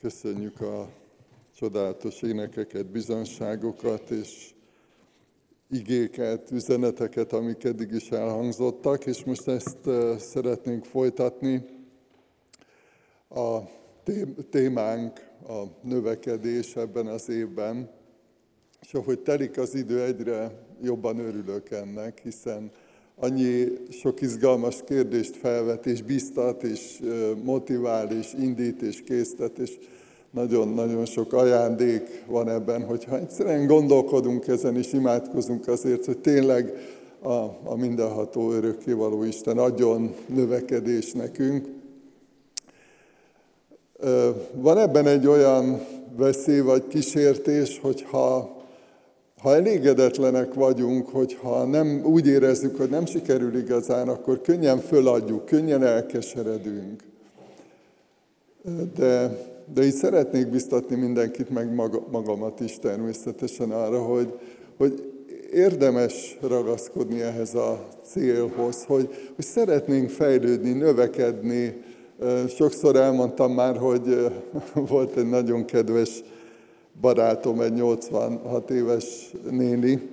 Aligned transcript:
Köszönjük 0.00 0.60
a 0.60 0.88
csodálatos 1.54 2.22
énekeket, 2.22 2.86
bizonságokat 2.86 4.10
és 4.10 4.54
igéket, 5.70 6.50
üzeneteket, 6.50 7.32
amik 7.32 7.64
eddig 7.64 7.92
is 7.92 8.10
elhangzottak, 8.10 9.06
és 9.06 9.24
most 9.24 9.48
ezt 9.48 9.78
szeretnénk 10.18 10.84
folytatni. 10.84 11.64
A 13.28 13.58
témánk 14.50 15.18
a 15.48 15.62
növekedés 15.82 16.76
ebben 16.76 17.06
az 17.06 17.28
évben, 17.28 17.90
és 18.80 18.94
ahogy 18.94 19.20
telik 19.20 19.58
az 19.58 19.74
idő, 19.74 20.02
egyre 20.02 20.66
jobban 20.82 21.18
örülök 21.18 21.70
ennek, 21.70 22.18
hiszen 22.18 22.70
annyi 23.20 23.72
sok 23.90 24.20
izgalmas 24.20 24.76
kérdést 24.86 25.36
felvet, 25.36 25.86
és 25.86 26.02
biztat, 26.02 26.62
és 26.62 27.00
motivál, 27.42 28.10
és 28.10 28.34
indít, 28.40 28.82
és 28.82 29.02
késztet, 29.02 29.58
és 29.58 29.78
nagyon-nagyon 30.30 31.04
sok 31.04 31.32
ajándék 31.32 32.24
van 32.26 32.48
ebben, 32.48 32.84
hogyha 32.84 33.18
egyszerűen 33.18 33.66
gondolkodunk 33.66 34.46
ezen, 34.46 34.76
és 34.76 34.92
imádkozunk 34.92 35.68
azért, 35.68 36.04
hogy 36.04 36.18
tényleg 36.18 36.72
a, 37.22 37.34
a 37.64 37.76
mindenható 37.76 38.52
örökkévaló 38.52 39.24
Isten 39.24 39.58
adjon 39.58 40.14
növekedés 40.26 41.12
nekünk. 41.12 41.66
Van 44.52 44.78
ebben 44.78 45.06
egy 45.06 45.26
olyan 45.26 45.86
veszély 46.16 46.60
vagy 46.60 46.86
kísértés, 46.86 47.78
hogyha 47.78 48.55
ha 49.46 49.54
elégedetlenek 49.54 50.54
vagyunk, 50.54 51.08
hogyha 51.08 51.64
nem 51.64 52.02
úgy 52.04 52.26
érezzük, 52.26 52.76
hogy 52.76 52.88
nem 52.88 53.06
sikerül 53.06 53.56
igazán, 53.56 54.08
akkor 54.08 54.40
könnyen 54.40 54.78
föladjuk, 54.78 55.44
könnyen 55.44 55.82
elkeseredünk. 55.82 57.02
De, 58.96 59.38
de 59.74 59.84
így 59.84 59.94
szeretnék 59.94 60.50
biztatni 60.50 60.96
mindenkit, 60.96 61.50
meg 61.50 61.74
magamat 62.10 62.60
is 62.60 62.78
természetesen 62.78 63.70
arra, 63.70 64.02
hogy, 64.02 64.38
hogy 64.76 65.12
érdemes 65.52 66.38
ragaszkodni 66.40 67.22
ehhez 67.22 67.54
a 67.54 67.86
célhoz, 68.04 68.84
hogy, 68.84 69.08
hogy 69.34 69.44
szeretnénk 69.44 70.10
fejlődni, 70.10 70.72
növekedni. 70.72 71.82
Sokszor 72.48 72.96
elmondtam 72.96 73.52
már, 73.52 73.76
hogy 73.76 74.32
volt 74.90 75.16
egy 75.16 75.28
nagyon 75.28 75.64
kedves 75.64 76.22
barátom, 77.00 77.60
egy 77.60 77.72
86 77.72 78.70
éves 78.70 79.32
néni 79.50 80.10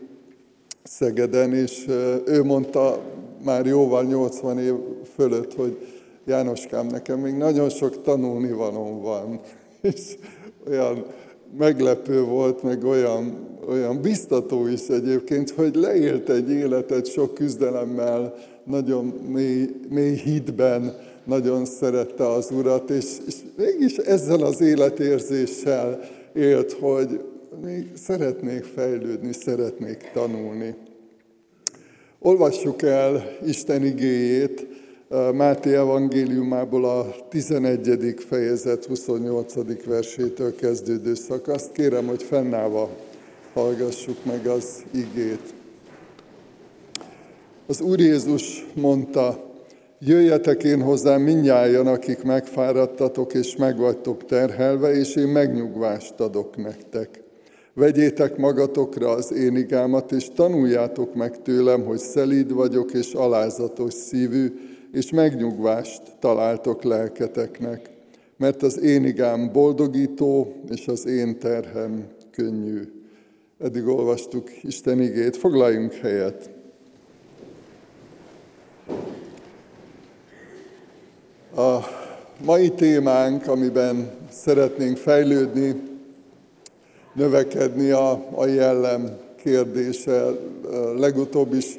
Szegeden, 0.83 1.53
és 1.53 1.85
ő 2.25 2.43
mondta 2.43 3.01
már 3.43 3.65
jóval 3.65 4.03
80 4.03 4.59
év 4.59 4.73
fölött, 5.15 5.53
hogy 5.53 5.77
Jánoskám, 6.25 6.87
nekem 6.87 7.19
még 7.19 7.33
nagyon 7.33 7.69
sok 7.69 8.01
tanulni 8.01 8.51
valóm 8.51 9.01
van. 9.01 9.39
És 9.81 10.15
olyan 10.69 11.05
meglepő 11.57 12.23
volt, 12.23 12.63
meg 12.63 12.83
olyan, 12.83 13.47
olyan 13.69 14.01
biztató 14.01 14.67
is 14.67 14.87
egyébként, 14.87 15.49
hogy 15.49 15.75
leélt 15.75 16.29
egy 16.29 16.49
életet 16.49 17.05
sok 17.05 17.33
küzdelemmel, 17.33 18.35
nagyon 18.63 19.05
mély, 19.05 19.69
mély 19.89 20.15
hitben, 20.15 20.97
nagyon 21.25 21.65
szerette 21.65 22.27
az 22.27 22.51
Urat, 22.51 22.89
és, 22.89 23.05
és 23.27 23.35
mégis 23.55 23.97
ezzel 23.97 24.41
az 24.41 24.61
életérzéssel 24.61 25.99
élt, 26.35 26.71
hogy 26.71 27.25
még 27.61 27.91
szeretnék 27.95 28.63
fejlődni, 28.63 29.33
szeretnék 29.33 30.09
tanulni. 30.13 30.75
Olvassuk 32.19 32.81
el 32.81 33.37
Isten 33.45 33.85
igéjét 33.85 34.67
Máté 35.33 35.75
evangéliumából 35.75 36.85
a 36.85 37.15
11. 37.29 38.15
fejezet 38.27 38.85
28. 38.85 39.85
versétől 39.85 40.55
kezdődő 40.55 41.13
szakaszt. 41.13 41.71
Kérem, 41.71 42.07
hogy 42.07 42.23
fennállva 42.23 42.89
hallgassuk 43.53 44.25
meg 44.25 44.45
az 44.45 44.83
igét. 44.91 45.53
Az 47.67 47.81
Úr 47.81 47.99
Jézus 47.99 48.65
mondta, 48.73 49.52
Jöjjetek 50.05 50.63
én 50.63 50.81
hozzám 50.81 51.21
minnyájan, 51.21 51.87
akik 51.87 52.23
megfáradtatok 52.23 53.33
és 53.33 53.55
megvagytok 53.55 54.25
terhelve, 54.25 54.93
és 54.93 55.15
én 55.15 55.27
megnyugvást 55.27 56.19
adok 56.19 56.57
nektek. 56.57 57.21
Vegyétek 57.73 58.37
magatokra 58.37 59.09
az 59.09 59.33
én 59.33 59.55
igámat, 59.55 60.11
és 60.11 60.27
tanuljátok 60.35 61.15
meg 61.15 61.41
tőlem, 61.41 61.83
hogy 61.83 61.97
szelíd 61.97 62.53
vagyok 62.53 62.93
és 62.93 63.13
alázatos 63.13 63.93
szívű, 63.93 64.53
és 64.91 65.11
megnyugvást 65.11 66.01
találtok 66.19 66.83
lelketeknek. 66.83 67.89
Mert 68.37 68.63
az 68.63 68.79
én 68.79 69.05
igám 69.05 69.51
boldogító, 69.51 70.53
és 70.69 70.87
az 70.87 71.05
én 71.05 71.39
terhem 71.39 72.07
könnyű. 72.31 72.81
Eddig 73.59 73.87
olvastuk 73.87 74.49
Isten 74.63 75.01
igét, 75.01 75.37
foglaljunk 75.37 75.93
helyet. 75.93 76.49
A 81.55 81.79
mai 82.45 82.69
témánk, 82.69 83.47
amiben 83.47 84.11
szeretnénk 84.31 84.97
fejlődni, 84.97 85.81
növekedni 87.13 87.89
a, 87.89 88.25
a 88.35 88.45
jellem 88.45 89.17
kérdése. 89.43 90.23
Legutóbb 90.97 91.53
is 91.53 91.75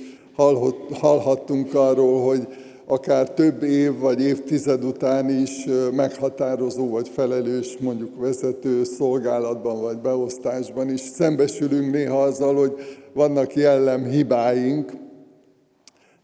hallhattunk 0.92 1.74
arról, 1.74 2.26
hogy 2.26 2.48
akár 2.86 3.30
több 3.30 3.62
év 3.62 3.98
vagy 3.98 4.22
évtized 4.22 4.84
után 4.84 5.30
is 5.30 5.64
meghatározó 5.92 6.88
vagy 6.88 7.08
felelős, 7.08 7.76
mondjuk 7.80 8.20
vezető 8.20 8.84
szolgálatban 8.84 9.80
vagy 9.80 9.96
beosztásban 9.96 10.90
is 10.90 11.00
szembesülünk 11.00 11.92
néha 11.92 12.22
azzal, 12.22 12.54
hogy 12.54 12.72
vannak 13.12 13.54
jellem 13.54 14.04
hibáink, 14.04 14.92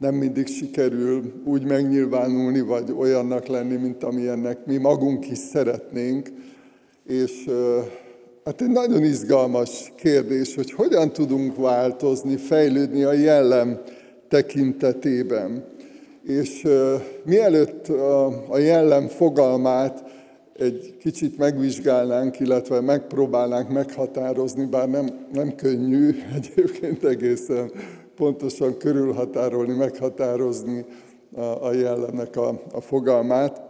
nem 0.01 0.15
mindig 0.15 0.47
sikerül 0.47 1.33
úgy 1.45 1.65
megnyilvánulni, 1.65 2.61
vagy 2.61 2.93
olyannak 2.99 3.47
lenni, 3.47 3.77
mint 3.77 4.03
amilyennek 4.05 4.67
mi 4.67 4.77
magunk 4.77 5.31
is 5.31 5.39
szeretnénk. 5.39 6.29
És 7.07 7.51
hát 8.45 8.61
egy 8.61 8.71
nagyon 8.71 9.05
izgalmas 9.05 9.93
kérdés, 9.97 10.55
hogy 10.55 10.73
hogyan 10.73 11.13
tudunk 11.13 11.57
változni, 11.57 12.37
fejlődni 12.37 13.03
a 13.03 13.13
jellem 13.13 13.81
tekintetében. 14.29 15.65
És 16.23 16.67
mielőtt 17.25 17.89
a 18.49 18.59
jellem 18.59 19.09
fogalmát 19.09 20.05
egy 20.57 20.97
kicsit 21.01 21.39
megvizsgálnánk, 21.39 22.41
illetve 22.41 22.81
megpróbálnánk 22.81 23.69
meghatározni, 23.69 24.65
bár 24.65 24.89
nem, 24.89 25.27
nem 25.33 25.55
könnyű 25.55 26.15
egyébként 26.37 27.05
egészen 27.05 27.71
pontosan 28.21 28.77
körülhatárolni, 28.77 29.73
meghatározni 29.73 30.85
a, 31.35 31.41
a 31.41 31.73
jellemnek 31.73 32.37
a, 32.37 32.63
a 32.73 32.81
fogalmát. 32.81 33.61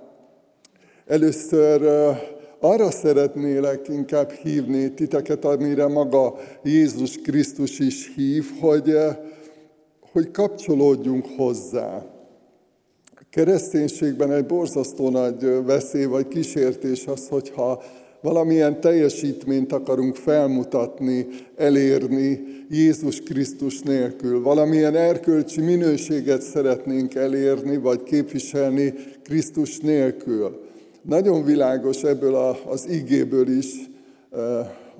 Először 1.06 1.82
arra 2.60 2.90
szeretnélek 2.90 3.88
inkább 3.88 4.30
hívni 4.30 4.94
titeket, 4.94 5.44
amire 5.44 5.86
maga 5.86 6.36
Jézus 6.62 7.16
Krisztus 7.16 7.78
is 7.78 8.12
hív, 8.14 8.44
hogy, 8.60 8.94
hogy 10.12 10.30
kapcsolódjunk 10.30 11.26
hozzá. 11.36 11.96
A 13.14 13.26
kereszténységben 13.30 14.32
egy 14.32 14.46
borzasztó 14.46 15.10
nagy 15.10 15.64
veszély 15.64 16.04
vagy 16.04 16.28
kísértés 16.28 17.06
az, 17.06 17.28
hogyha 17.28 17.82
valamilyen 18.20 18.80
teljesítményt 18.80 19.72
akarunk 19.72 20.16
felmutatni, 20.16 21.26
elérni 21.56 22.40
Jézus 22.68 23.20
Krisztus 23.20 23.80
nélkül. 23.80 24.42
Valamilyen 24.42 24.96
erkölcsi 24.96 25.60
minőséget 25.60 26.42
szeretnénk 26.42 27.14
elérni, 27.14 27.76
vagy 27.76 28.02
képviselni 28.02 28.94
Krisztus 29.22 29.78
nélkül. 29.78 30.60
Nagyon 31.02 31.44
világos 31.44 32.02
ebből 32.02 32.34
az 32.68 32.88
igéből 32.88 33.48
is, 33.48 33.66
eh, 34.30 34.40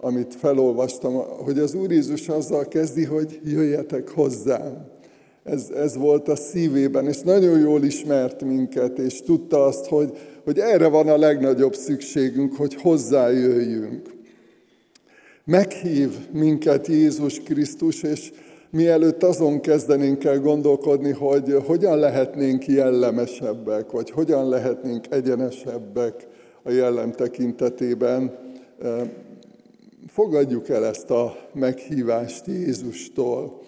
amit 0.01 0.35
felolvastam, 0.35 1.15
hogy 1.45 1.59
az 1.59 1.75
Úr 1.75 1.91
Jézus 1.91 2.29
azzal 2.29 2.69
kezdi, 2.69 3.05
hogy 3.05 3.41
jöjjetek 3.45 4.09
hozzám. 4.09 4.99
Ez, 5.45 5.71
ez 5.77 5.97
volt 5.97 6.29
a 6.29 6.37
szívében, 6.37 7.07
és 7.07 7.21
nagyon 7.21 7.59
jól 7.59 7.85
ismert 7.85 8.45
minket, 8.45 8.99
és 8.99 9.23
tudta 9.23 9.65
azt, 9.65 9.87
hogy, 9.87 10.19
hogy 10.45 10.59
erre 10.59 10.89
van 10.89 11.09
a 11.09 11.17
legnagyobb 11.17 11.75
szükségünk, 11.75 12.57
hogy 12.57 12.75
hozzájöjjünk. 12.75 14.11
Meghív 15.45 16.11
minket 16.33 16.87
Jézus 16.87 17.41
Krisztus, 17.41 18.03
és 18.03 18.33
mielőtt 18.71 19.23
azon 19.23 19.61
kezdenénk 19.61 20.25
el 20.25 20.41
gondolkodni, 20.41 21.13
hogy 21.13 21.55
hogyan 21.67 21.99
lehetnénk 21.99 22.67
jellemesebbek, 22.67 23.91
vagy 23.91 24.11
hogyan 24.11 24.49
lehetnénk 24.49 25.05
egyenesebbek 25.11 26.27
a 26.63 26.71
jellem 26.71 27.13
tekintetében, 27.13 28.39
fogadjuk 30.07 30.69
el 30.69 30.87
ezt 30.87 31.11
a 31.11 31.37
meghívást 31.53 32.47
Jézustól. 32.47 33.60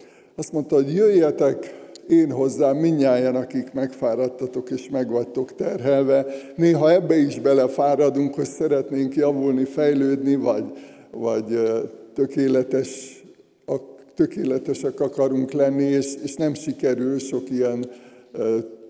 Azt 0.42 0.52
mondta, 0.52 0.74
hogy 0.74 0.94
jöjjetek 0.94 1.74
én 2.08 2.30
hozzám 2.30 2.76
minnyáján, 2.76 3.36
akik 3.36 3.72
megfáradtatok 3.72 4.70
és 4.70 4.88
megvagytok 4.90 5.54
terhelve. 5.54 6.26
Néha 6.56 6.92
ebbe 6.92 7.16
is 7.16 7.40
belefáradunk, 7.40 8.34
hogy 8.34 8.46
szeretnénk 8.46 9.14
javulni, 9.14 9.64
fejlődni, 9.64 10.34
vagy, 10.34 10.64
vagy 11.10 11.60
tökéletes, 12.14 13.22
tökéletesek 14.14 15.00
akarunk 15.00 15.52
lenni, 15.52 15.84
és, 15.84 16.14
és 16.22 16.34
nem 16.34 16.54
sikerül, 16.54 17.18
sok 17.18 17.50
ilyen 17.50 17.90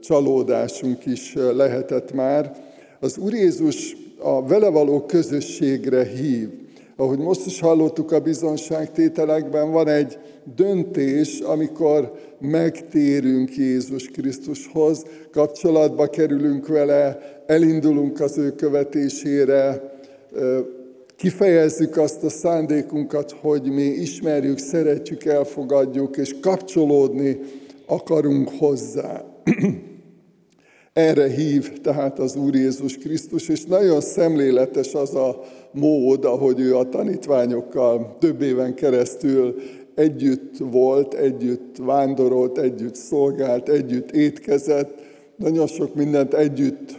csalódásunk 0.01 1.07
is 1.07 1.35
lehetett 1.35 2.13
már. 2.13 2.57
Az 3.01 3.19
Úr 3.19 3.33
Jézus 3.33 3.97
a 4.19 4.47
vele 4.47 4.69
való 4.69 5.07
közösségre 5.07 6.05
hív. 6.05 6.62
Ahogy 7.03 7.19
most 7.19 7.47
is 7.47 7.61
hallottuk 7.61 8.13
a 8.13 8.21
bizonságtételekben, 8.21 9.71
van 9.71 9.89
egy 9.89 10.19
döntés, 10.57 11.41
amikor 11.41 12.13
megtérünk 12.41 13.57
Jézus 13.57 14.09
Krisztushoz, 14.09 15.05
kapcsolatba 15.33 16.07
kerülünk 16.07 16.67
vele, 16.67 17.19
elindulunk 17.47 18.21
az 18.21 18.39
ő 18.39 18.51
követésére, 18.51 19.93
kifejezzük 21.17 21.97
azt 21.97 22.25
a 22.25 22.31
szándékunkat, 22.31 23.35
hogy 23.41 23.63
mi 23.63 23.83
ismerjük, 23.83 24.59
szeretjük, 24.59 25.25
elfogadjuk, 25.25 26.17
és 26.17 26.37
kapcsolódni 26.41 27.41
akarunk 27.87 28.51
hozzá. 28.59 29.25
Erre 30.93 31.29
hív 31.29 31.81
tehát 31.81 32.19
az 32.19 32.37
Úr 32.37 32.55
Jézus 32.55 32.99
Krisztus, 32.99 33.49
és 33.49 33.65
nagyon 33.65 34.01
szemléletes 34.01 34.95
az 34.95 35.15
a 35.15 35.43
mód, 35.71 36.25
ahogy 36.25 36.61
ő 36.61 36.77
a 36.77 36.89
tanítványokkal 36.89 38.17
több 38.19 38.43
éven 38.43 38.75
keresztül 38.75 39.55
együtt 39.95 40.57
volt, 40.59 41.15
együtt 41.15 41.77
vándorolt, 41.77 42.59
együtt 42.59 42.95
szolgált, 42.95 43.69
együtt 43.69 44.11
étkezett, 44.11 45.01
nagyon 45.37 45.67
sok 45.67 45.95
mindent 45.95 46.35
együtt 46.35 46.97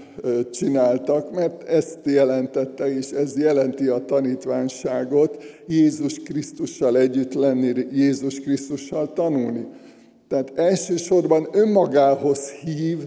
csináltak, 0.51 1.31
mert 1.31 1.63
ezt 1.63 1.99
jelentette, 2.03 2.95
és 2.97 3.09
ez 3.09 3.37
jelenti 3.37 3.87
a 3.87 4.05
tanítványságot, 4.05 5.43
Jézus 5.67 6.19
Krisztussal 6.19 6.97
együtt 6.97 7.33
lenni, 7.33 7.73
Jézus 7.91 8.39
Krisztussal 8.39 9.13
tanulni. 9.13 9.67
Tehát 10.27 10.51
elsősorban 10.55 11.47
önmagához 11.51 12.49
hív, 12.49 12.97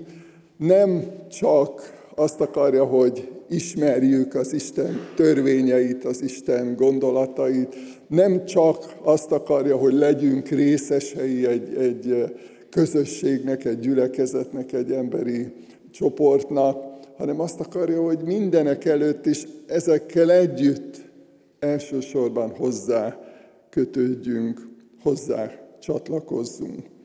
nem 0.56 1.04
csak 1.28 1.94
azt 2.14 2.40
akarja, 2.40 2.84
hogy 2.84 3.30
ismerjük 3.48 4.34
az 4.34 4.52
Isten 4.52 5.00
törvényeit, 5.14 6.04
az 6.04 6.22
Isten 6.22 6.76
gondolatait, 6.76 7.74
nem 8.08 8.44
csak 8.44 8.96
azt 9.02 9.32
akarja, 9.32 9.76
hogy 9.76 9.92
legyünk 9.92 10.48
részesei 10.48 11.46
egy, 11.46 11.74
egy 11.74 12.34
közösségnek, 12.70 13.64
egy 13.64 13.78
gyülekezetnek, 13.78 14.72
egy 14.72 14.92
emberi 14.92 15.52
csoportnak, 15.90 16.94
hanem 17.16 17.40
azt 17.40 17.60
akarja, 17.60 18.02
hogy 18.02 18.18
mindenek 18.24 18.84
előtt 18.84 19.26
is 19.26 19.46
ezekkel 19.66 20.30
együtt 20.30 21.00
elsősorban 21.58 22.50
hozzá 22.50 23.20
kötődjünk, 23.70 24.68
hozzá 25.02 25.50
csatlakozzunk. 25.80 26.95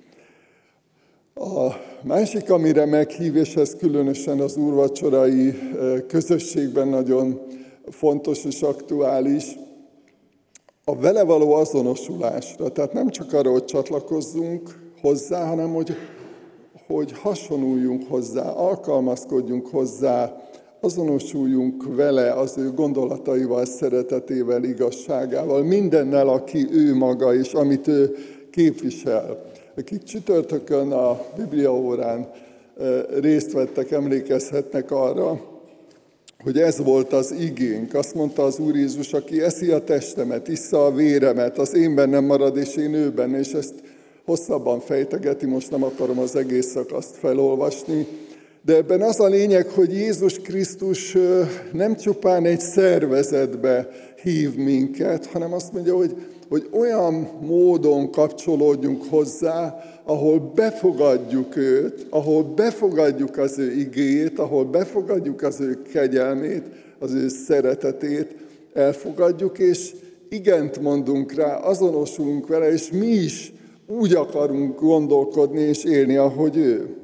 A 1.42 1.76
másik, 2.04 2.50
amire 2.50 2.86
meghív, 2.86 3.36
és 3.36 3.56
ez 3.56 3.76
különösen 3.76 4.40
az 4.40 4.58
úrvacsorai 4.58 5.48
eh, 5.48 6.02
közösségben 6.08 6.88
nagyon 6.88 7.40
fontos 7.90 8.46
és 8.46 8.62
aktuális, 8.62 9.58
a 10.86 10.96
vele 10.96 11.24
való 11.24 11.54
azonosulásra. 11.54 12.72
Tehát 12.72 12.94
nem 12.94 13.10
csak 13.10 13.34
arra, 13.34 13.52
hogy 13.52 13.66
csatlakozzunk 13.66 14.80
hozzá, 15.02 15.48
hanem 15.48 15.74
hogy, 15.74 15.96
hogy 16.88 17.12
hasonluljunk 17.12 18.10
hozzá, 18.10 18.50
alkalmazkodjunk 18.50 19.68
hozzá, 19.68 20.36
azonosuljunk 20.80 21.96
vele 21.96 22.32
az 22.32 22.58
ő 22.58 22.72
gondolataival, 22.72 23.66
szeretetével, 23.66 24.64
igazságával, 24.64 25.64
mindennel, 25.64 26.28
aki 26.28 26.68
ő 26.72 26.96
maga, 26.96 27.36
és 27.36 27.54
amit 27.54 27.88
ő 27.88 28.16
képvisel. 28.52 29.51
Akik 29.78 30.04
csütörtökön 30.04 30.92
a 30.92 31.22
Biblia 31.38 31.74
órán 31.74 32.32
részt 33.20 33.52
vettek, 33.52 33.92
emlékezhetnek 33.92 34.92
arra, 34.92 35.42
hogy 36.44 36.58
ez 36.58 36.84
volt 36.84 37.14
az 37.14 37.36
igénk. 37.40 37.94
Azt 37.94 38.14
mondta 38.14 38.44
az 38.44 38.60
Úr 38.60 38.76
Jézus, 38.76 39.14
aki 39.14 39.42
eszi 39.42 39.70
a 39.70 39.84
testemet, 39.84 40.48
issza 40.48 40.86
a 40.86 40.94
véremet, 40.94 41.58
az 41.58 41.76
én 41.76 41.96
bennem 41.96 42.26
marad, 42.26 42.58
és 42.58 42.76
én 42.76 42.94
őben, 42.94 43.36
és 43.36 43.52
ezt 43.52 43.74
hosszabban 44.26 44.80
fejtegeti, 44.80 45.46
most 45.46 45.72
nem 45.72 45.84
akarom 45.84 46.20
az 46.20 46.36
egész 46.36 46.68
szakaszt 46.68 47.16
felolvasni, 47.16 48.08
de 48.66 48.76
ebben 48.76 49.02
az 49.02 49.20
a 49.20 49.28
lényeg, 49.28 49.68
hogy 49.68 49.94
Jézus 49.94 50.40
Krisztus 50.40 51.18
nem 51.72 51.96
csupán 51.96 52.46
egy 52.46 52.60
szervezetbe 52.60 53.90
hív 54.24 54.56
minket, 54.56 55.26
hanem 55.26 55.54
azt 55.54 55.74
mondja, 55.74 55.96
hogy 55.96 56.16
hogy 56.52 56.68
olyan 56.72 57.30
módon 57.42 58.12
kapcsolódjunk 58.12 59.04
hozzá, 59.10 59.84
ahol 60.04 60.52
befogadjuk 60.56 61.56
őt, 61.56 62.06
ahol 62.10 62.44
befogadjuk 62.44 63.38
az 63.38 63.60
ő 63.60 63.72
igéjét, 63.72 64.40
ahol 64.40 64.66
befogadjuk 64.66 65.42
az 65.42 65.62
ő 65.62 65.82
kegyelmét, 65.94 66.64
az 67.00 67.14
ő 67.14 67.28
szeretetét, 67.28 68.36
elfogadjuk, 68.74 69.60
és 69.60 69.96
igent 70.30 70.82
mondunk 70.82 71.34
rá, 71.34 71.56
azonosulunk 71.56 72.48
vele, 72.48 72.72
és 72.72 72.92
mi 72.92 73.08
is 73.08 73.54
úgy 73.88 74.14
akarunk 74.14 74.80
gondolkodni 74.80 75.60
és 75.60 75.84
élni, 75.84 76.16
ahogy 76.16 76.58
ő. 76.58 77.01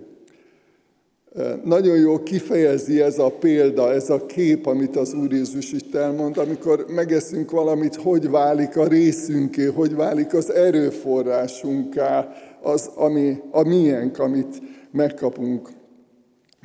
Nagyon 1.64 1.98
jól 1.98 2.24
kifejezi 2.24 3.02
ez 3.02 3.20
a 3.20 3.30
példa, 3.30 3.94
ez 3.94 4.10
a 4.10 4.26
kép, 4.26 4.66
amit 4.66 4.96
az 4.96 5.14
Úr 5.14 5.32
Jézus 5.32 5.72
itt 5.72 5.96
elmond, 5.96 6.38
amikor 6.38 6.86
megeszünk 6.90 7.52
valamit, 7.52 7.96
hogy 7.96 8.30
válik 8.30 8.78
a 8.78 8.88
részünké, 8.88 9.66
hogy 9.66 9.96
válik 9.96 10.34
az 10.34 10.54
erőforrásunká, 10.54 12.34
az, 12.62 12.90
ami 12.96 13.38
a 13.52 13.62
miénk, 13.64 14.20
amit 14.20 14.62
megkapunk. 14.92 15.70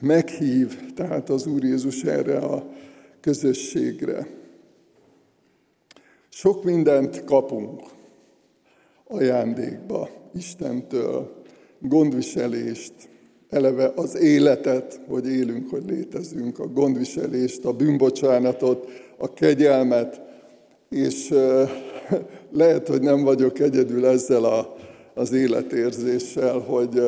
Meghív 0.00 0.92
tehát 0.94 1.30
az 1.30 1.46
Úr 1.46 1.64
Jézus 1.64 2.02
erre 2.02 2.38
a 2.38 2.66
közösségre. 3.20 4.26
Sok 6.28 6.64
mindent 6.64 7.24
kapunk 7.24 7.80
ajándékba 9.06 10.08
Istentől, 10.34 11.42
gondviselést, 11.80 12.92
eleve 13.52 13.92
az 13.96 14.18
életet, 14.18 15.00
hogy 15.08 15.28
élünk, 15.28 15.70
hogy 15.70 15.82
létezünk, 15.86 16.58
a 16.58 16.66
gondviselést, 16.66 17.64
a 17.64 17.72
bűnbocsánatot, 17.72 18.88
a 19.18 19.32
kegyelmet, 19.32 20.20
és 20.88 21.34
lehet, 22.52 22.88
hogy 22.88 23.00
nem 23.00 23.22
vagyok 23.22 23.58
egyedül 23.58 24.06
ezzel 24.06 24.44
a, 24.44 24.76
az 25.14 25.32
életérzéssel, 25.32 26.58
hogy 26.58 27.02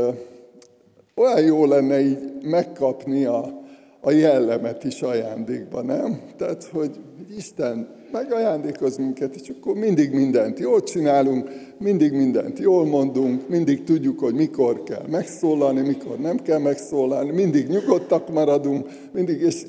olyan 1.15 1.43
jó 1.43 1.65
lenne 1.65 2.01
így 2.01 2.19
megkapni 2.43 3.25
a, 3.25 3.64
a 4.05 4.11
jellemet 4.11 4.85
is 4.85 5.03
ajándékban, 5.03 5.85
nem? 5.85 6.21
Tehát, 6.37 6.65
hogy 6.65 6.91
Isten 7.37 7.89
megajándékoz 8.13 8.97
minket, 8.97 9.35
és 9.35 9.49
akkor 9.49 9.75
mindig 9.75 10.13
mindent 10.13 10.59
jól 10.59 10.83
csinálunk, 10.83 11.51
mindig 11.79 12.13
mindent 12.13 12.59
jól 12.59 12.85
mondunk, 12.87 13.49
mindig 13.49 13.85
tudjuk, 13.85 14.19
hogy 14.19 14.35
mikor 14.35 14.83
kell 14.83 15.05
megszólalni, 15.11 15.81
mikor 15.81 16.19
nem 16.19 16.43
kell 16.43 16.59
megszólalni, 16.59 17.31
mindig 17.31 17.69
nyugodtak 17.69 18.33
maradunk, 18.33 18.89
mindig, 19.13 19.41
és 19.41 19.63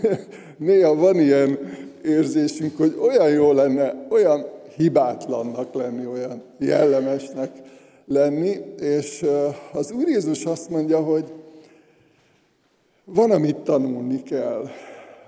néha 0.58 0.94
van 0.94 1.20
ilyen 1.20 1.58
érzésünk, 2.04 2.76
hogy 2.76 2.94
olyan 3.00 3.28
jó 3.28 3.52
lenne, 3.52 4.06
olyan 4.10 4.46
hibátlannak 4.76 5.74
lenni, 5.74 6.06
olyan 6.06 6.42
jellemesnek 6.58 7.50
lenni, 8.06 8.56
és 8.80 9.26
az 9.72 9.92
Úr 9.92 10.08
Jézus 10.08 10.44
azt 10.44 10.70
mondja, 10.70 10.98
hogy 10.98 11.24
van, 13.14 13.30
amit 13.30 13.56
tanulni 13.56 14.22
kell. 14.22 14.68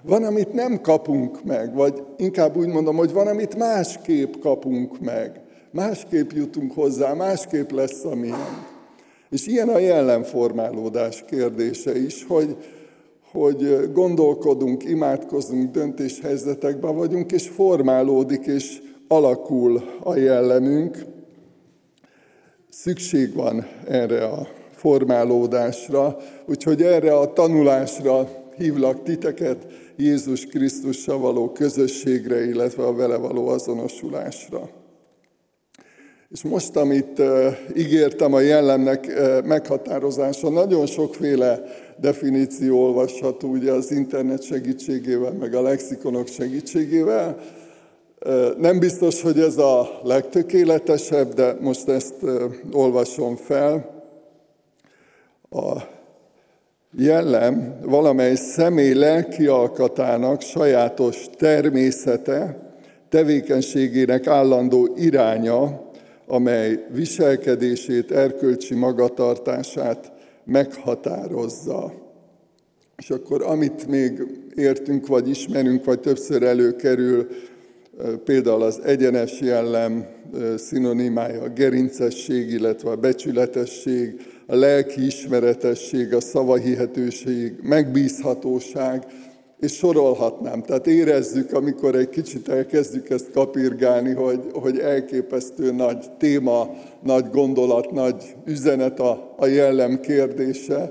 Van, 0.02 0.24
amit 0.24 0.52
nem 0.52 0.80
kapunk 0.80 1.44
meg, 1.44 1.74
vagy 1.74 2.02
inkább 2.16 2.56
úgy 2.56 2.66
mondom, 2.66 2.96
hogy 2.96 3.12
van, 3.12 3.26
amit 3.26 3.56
másképp 3.56 4.34
kapunk 4.40 5.00
meg. 5.00 5.40
Másképp 5.70 6.30
jutunk 6.30 6.72
hozzá, 6.72 7.12
másképp 7.12 7.70
lesz 7.70 8.04
a 8.04 8.14
miénk. 8.14 8.68
És 9.30 9.46
ilyen 9.46 9.68
a 9.68 9.78
jellemformálódás 9.78 11.24
kérdése 11.26 11.98
is, 11.98 12.24
hogy, 12.28 12.56
hogy 13.32 13.92
gondolkodunk, 13.92 14.84
imádkozunk, 14.84 15.70
döntéshelyzetekben 15.70 16.96
vagyunk, 16.96 17.32
és 17.32 17.48
formálódik, 17.48 18.46
és 18.46 18.82
alakul 19.08 19.82
a 20.02 20.16
jellemünk. 20.16 20.98
Szükség 22.68 23.34
van 23.34 23.66
erre 23.88 24.24
a 24.24 24.48
formálódásra, 24.80 26.16
úgyhogy 26.46 26.82
erre 26.82 27.16
a 27.16 27.32
tanulásra 27.32 28.28
hívlak 28.56 29.02
titeket, 29.02 29.66
Jézus 29.96 30.46
Krisztussal 30.46 31.18
való 31.18 31.52
közösségre, 31.52 32.44
illetve 32.44 32.86
a 32.86 32.94
vele 32.94 33.16
való 33.16 33.48
azonosulásra. 33.48 34.68
És 36.30 36.42
most, 36.42 36.76
amit 36.76 37.22
ígértem 37.76 38.34
a 38.34 38.40
jellemnek 38.40 39.12
meghatározása, 39.44 40.50
nagyon 40.50 40.86
sokféle 40.86 41.62
definíció 41.96 42.82
olvasható 42.82 43.48
ugye 43.48 43.72
az 43.72 43.90
internet 43.90 44.42
segítségével, 44.42 45.32
meg 45.32 45.54
a 45.54 45.62
lexikonok 45.62 46.26
segítségével. 46.26 47.38
Nem 48.58 48.78
biztos, 48.78 49.22
hogy 49.22 49.38
ez 49.38 49.56
a 49.58 50.00
legtökéletesebb, 50.02 51.34
de 51.34 51.56
most 51.60 51.88
ezt 51.88 52.14
olvasom 52.72 53.36
fel. 53.36 53.98
A 55.50 55.82
jellem 56.96 57.78
valamely 57.82 58.34
személy 58.34 58.92
lelki 58.92 59.46
alkatának 59.46 60.40
sajátos 60.40 61.28
természete, 61.36 62.70
tevékenységének 63.08 64.26
állandó 64.26 64.94
iránya, 64.96 65.90
amely 66.26 66.86
viselkedését, 66.90 68.10
erkölcsi 68.10 68.74
magatartását 68.74 70.12
meghatározza. 70.44 71.92
És 72.96 73.10
akkor 73.10 73.42
amit 73.42 73.86
még 73.86 74.22
értünk, 74.54 75.06
vagy 75.06 75.28
ismerünk, 75.28 75.84
vagy 75.84 76.00
többször 76.00 76.42
előkerül, 76.42 77.28
például 78.24 78.62
az 78.62 78.80
egyenes 78.84 79.40
jellem 79.40 80.06
szinonimája, 80.56 81.42
a 81.42 81.48
gerincesség, 81.48 82.50
illetve 82.50 82.90
a 82.90 82.96
becsületesség, 82.96 84.20
a 84.46 84.54
lelki 84.54 85.06
ismeretesség, 85.06 86.14
a 86.14 86.20
szavahihetőség, 86.20 87.52
megbízhatóság, 87.62 89.06
és 89.60 89.72
sorolhatnám. 89.72 90.62
Tehát 90.62 90.86
érezzük, 90.86 91.52
amikor 91.52 91.94
egy 91.94 92.08
kicsit 92.08 92.48
elkezdjük 92.48 93.10
ezt 93.10 93.30
kapirgálni, 93.30 94.12
hogy, 94.12 94.40
hogy 94.52 94.78
elképesztő 94.78 95.72
nagy 95.72 96.06
téma, 96.18 96.70
nagy 97.02 97.30
gondolat, 97.30 97.90
nagy 97.90 98.24
üzenet 98.44 99.00
a, 99.00 99.34
a 99.36 99.46
jellem 99.46 100.00
kérdése, 100.00 100.90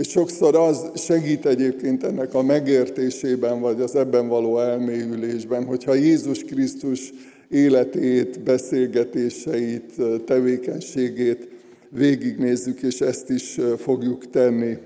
és 0.00 0.08
sokszor 0.08 0.56
az 0.56 0.90
segít 0.94 1.46
egyébként 1.46 2.04
ennek 2.04 2.34
a 2.34 2.42
megértésében, 2.42 3.60
vagy 3.60 3.80
az 3.80 3.96
ebben 3.96 4.28
való 4.28 4.58
elmélyülésben, 4.58 5.64
hogyha 5.64 5.94
Jézus 5.94 6.44
Krisztus 6.44 7.12
életét, 7.48 8.40
beszélgetéseit, 8.40 9.92
tevékenységét 10.24 11.48
végignézzük, 11.88 12.82
és 12.82 13.00
ezt 13.00 13.30
is 13.30 13.58
fogjuk 13.76 14.30
tenni. 14.30 14.78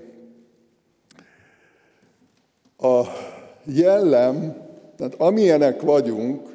A 2.77 3.01
jellem, 3.65 4.55
tehát 4.97 5.15
amilyenek 5.17 5.81
vagyunk, 5.81 6.47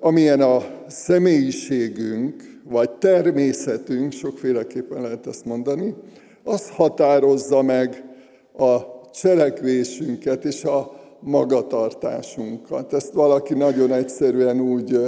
amilyen 0.00 0.40
a 0.40 0.84
személyiségünk, 0.88 2.60
vagy 2.64 2.90
természetünk, 2.90 4.12
sokféleképpen 4.12 5.02
lehet 5.02 5.26
ezt 5.26 5.44
mondani, 5.44 5.94
az 6.44 6.70
határozza 6.70 7.62
meg 7.62 8.04
a 8.58 8.76
cselekvésünket 9.12 10.44
és 10.44 10.64
a 10.64 11.00
magatartásunkat. 11.20 12.92
Ezt 12.92 13.12
valaki 13.12 13.54
nagyon 13.54 13.92
egyszerűen 13.92 14.60
úgy 14.60 14.98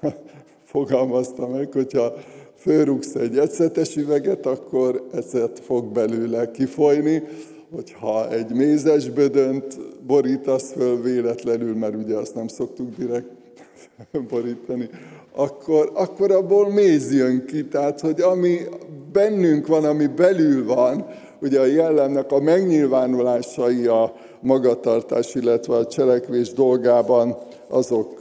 fogalmazta 0.72 1.48
meg, 1.48 1.72
hogyha 1.72 2.12
fölrúgsz 2.56 3.14
egy 3.14 3.38
ecetes 3.38 3.96
üveget, 3.96 4.46
akkor 4.46 5.06
ecet 5.12 5.60
fog 5.60 5.84
belőle 5.84 6.50
kifolyni, 6.50 7.22
hogyha 7.70 8.30
egy 8.30 8.52
mézes 8.52 9.10
bödönt 9.10 9.78
borítasz 10.06 10.72
föl 10.72 11.02
véletlenül, 11.02 11.74
mert 11.74 11.94
ugye 11.94 12.16
azt 12.16 12.34
nem 12.34 12.48
szoktuk 12.48 12.96
direkt 12.96 13.30
borítani, 14.30 14.88
akkor, 15.38 15.90
akkor 15.94 16.30
abból 16.30 16.70
méz 16.70 17.12
jön 17.12 17.44
ki. 17.46 17.64
Tehát, 17.64 18.00
hogy 18.00 18.20
ami 18.20 18.58
bennünk 19.12 19.66
van, 19.66 19.84
ami 19.84 20.06
belül 20.06 20.66
van, 20.66 21.06
ugye 21.40 21.60
a 21.60 21.64
jellemnek 21.64 22.32
a 22.32 22.40
megnyilvánulásai 22.40 23.86
a 23.86 24.14
magatartás, 24.40 25.34
illetve 25.34 25.74
a 25.74 25.86
cselekvés 25.86 26.52
dolgában, 26.52 27.36
azok 27.68 28.20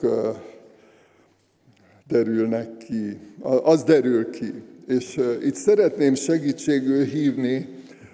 derülnek 2.07 2.77
ki. 2.77 3.17
Az 3.63 3.83
derül 3.83 4.29
ki. 4.29 4.53
És 4.87 5.19
itt 5.43 5.55
szeretném 5.55 6.13
segítségül 6.13 7.03
hívni 7.03 7.67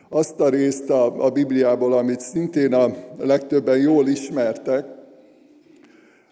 azt 0.10 0.39
a 0.39 0.50
részt 0.50 0.89
a, 0.89 1.25
a 1.25 1.29
Bibliából, 1.29 1.93
amit 1.93 2.20
szintén 2.20 2.74
a 2.74 2.96
legtöbben 3.20 3.77
jól 3.77 4.08
ismertek, 4.08 4.86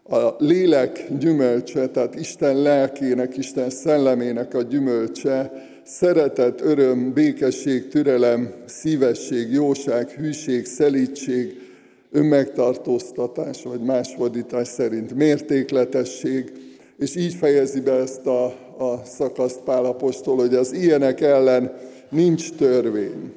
a 0.09 0.35
lélek 0.37 1.07
gyümölcse, 1.19 1.87
tehát 1.87 2.15
Isten 2.15 2.61
lelkének, 2.61 3.37
Isten 3.37 3.69
szellemének 3.69 4.53
a 4.53 4.61
gyümölcse, 4.61 5.51
szeretet, 5.83 6.61
öröm, 6.61 7.13
békesség, 7.13 7.87
türelem, 7.87 8.53
szívesség, 8.65 9.51
jóság, 9.51 10.09
hűség, 10.09 10.65
szelítség, 10.65 11.61
önmegtartóztatás, 12.11 13.63
vagy 13.63 13.81
más 13.81 14.13
fordítás 14.17 14.67
szerint 14.67 15.13
mértékletesség, 15.13 16.51
és 16.97 17.15
így 17.15 17.33
fejezi 17.33 17.81
be 17.81 17.91
ezt 17.91 18.25
a, 18.25 18.45
a 18.77 19.01
szakaszt 19.05 19.59
Pál 19.59 19.85
Apostol, 19.85 20.35
hogy 20.35 20.55
az 20.55 20.73
ilyenek 20.73 21.21
ellen 21.21 21.73
nincs 22.09 22.51
törvény. 22.51 23.33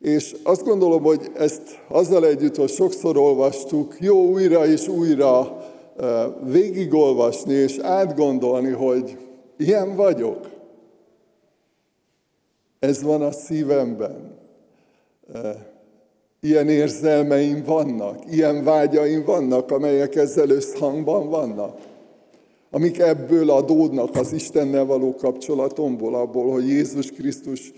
És 0.00 0.34
azt 0.42 0.64
gondolom, 0.64 1.02
hogy 1.02 1.30
ezt 1.36 1.62
azzal 1.88 2.26
együtt, 2.26 2.56
hogy 2.56 2.70
sokszor 2.70 3.16
olvastuk, 3.16 3.94
jó 4.00 4.30
újra 4.30 4.66
és 4.66 4.88
újra 4.88 5.64
végigolvasni 6.42 7.52
és 7.52 7.78
átgondolni, 7.78 8.70
hogy 8.70 9.18
ilyen 9.56 9.96
vagyok. 9.96 10.50
Ez 12.78 13.02
van 13.02 13.22
a 13.22 13.32
szívemben. 13.32 14.38
Ilyen 16.40 16.68
érzelmeim 16.68 17.62
vannak, 17.64 18.18
ilyen 18.30 18.64
vágyaim 18.64 19.24
vannak, 19.24 19.70
amelyek 19.70 20.14
ezzel 20.14 20.50
összhangban 20.50 21.28
vannak. 21.28 21.78
Amik 22.70 22.98
ebből 22.98 23.50
adódnak 23.50 24.16
az 24.16 24.32
Istennel 24.32 24.84
való 24.84 25.14
kapcsolatomból, 25.14 26.14
abból, 26.14 26.52
hogy 26.52 26.68
Jézus 26.68 27.10
Krisztus 27.10 27.72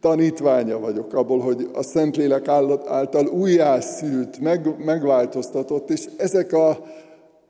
tanítványa 0.00 0.78
vagyok, 0.78 1.14
abból, 1.14 1.38
hogy 1.38 1.68
a 1.72 1.82
Szentlélek 1.82 2.48
által 2.48 3.26
újjászült, 3.26 4.40
meg, 4.40 4.84
megváltoztatott, 4.84 5.90
és 5.90 6.08
ezek 6.16 6.52
a, 6.52 6.78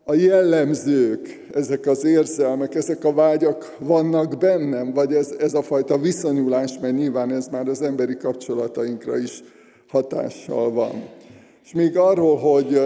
a 0.04 0.14
jellemzők, 0.14 1.48
ezek 1.54 1.86
az 1.86 2.04
érzelmek, 2.04 2.74
ezek 2.74 3.04
a 3.04 3.12
vágyak 3.12 3.76
vannak 3.78 4.38
bennem, 4.38 4.92
vagy 4.92 5.14
ez, 5.14 5.34
ez 5.38 5.54
a 5.54 5.62
fajta 5.62 5.98
viszonyulás, 5.98 6.78
mert 6.80 6.94
nyilván 6.94 7.32
ez 7.32 7.48
már 7.48 7.68
az 7.68 7.82
emberi 7.82 8.16
kapcsolatainkra 8.16 9.18
is 9.18 9.42
hatással 9.88 10.72
van. 10.72 11.04
És 11.64 11.72
még 11.72 11.96
arról, 11.96 12.36
hogy, 12.36 12.80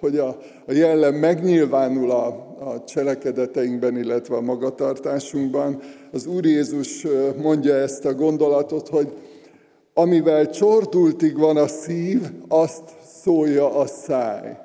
hogy 0.00 0.18
a, 0.18 0.28
a 0.66 0.72
jellem 0.72 1.14
megnyilvánul 1.14 2.10
a, 2.10 2.26
a 2.60 2.84
cselekedeteinkben, 2.84 3.98
illetve 3.98 4.36
a 4.36 4.40
magatartásunkban, 4.40 5.80
az 6.12 6.26
Úr 6.26 6.44
Jézus 6.44 7.06
mondja 7.42 7.74
ezt 7.74 8.04
a 8.04 8.14
gondolatot, 8.14 8.88
hogy 8.88 9.08
amivel 9.94 10.50
csordultig 10.50 11.38
van 11.38 11.56
a 11.56 11.66
szív, 11.66 12.22
azt 12.48 12.82
szólja 13.22 13.78
a 13.78 13.86
száj. 13.86 14.63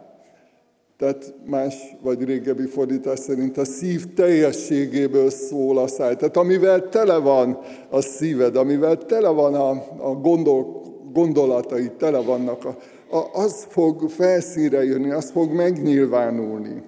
Tehát 1.00 1.34
más 1.46 1.76
vagy 2.02 2.24
régebbi 2.24 2.66
fordítás 2.66 3.20
szerint 3.20 3.58
a 3.58 3.66
szív 3.66 4.14
teljességéből 4.14 5.30
szól 5.30 5.78
a 5.78 5.88
száj. 5.88 6.16
Tehát 6.16 6.38
amivel 6.38 6.90
tele 6.90 7.18
van 7.18 7.60
a 7.90 8.02
szíved, 8.02 8.56
amivel 8.56 8.98
tele 8.98 9.30
van 9.30 9.54
a, 9.54 9.70
a 9.98 10.14
gondol, 10.14 10.82
gondolatai, 11.14 11.92
tele 11.98 12.22
vannak, 12.22 12.66
a, 12.66 12.78
a, 13.18 13.42
az 13.42 13.66
fog 13.70 14.10
felszíre 14.10 14.84
jönni, 14.84 15.12
az 15.12 15.30
fog 15.32 15.52
megnyilvánulni. 15.52 16.84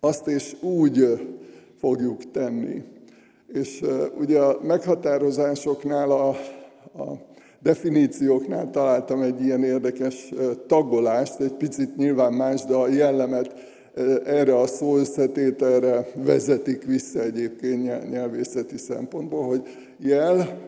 Azt 0.00 0.26
is 0.26 0.62
úgy 0.62 1.06
fogjuk 1.78 2.30
tenni. 2.30 2.82
És 3.52 3.80
uh, 3.80 4.04
ugye 4.18 4.40
a 4.40 4.58
meghatározásoknál, 4.62 6.10
a, 6.10 6.28
a 7.02 7.27
definícióknál 7.62 8.70
találtam 8.70 9.22
egy 9.22 9.40
ilyen 9.44 9.64
érdekes 9.64 10.32
tagolást, 10.66 11.40
egy 11.40 11.52
picit 11.52 11.96
nyilván 11.96 12.32
más, 12.32 12.64
de 12.64 12.74
a 12.74 12.88
jellemet 12.88 13.54
erre 14.24 14.58
a 14.58 14.66
szó 14.66 14.96
összetételre 14.96 16.06
vezetik 16.24 16.84
vissza 16.84 17.22
egyébként 17.22 18.10
nyelvészeti 18.10 18.76
szempontból, 18.76 19.46
hogy 19.46 19.62
jel, 19.98 20.58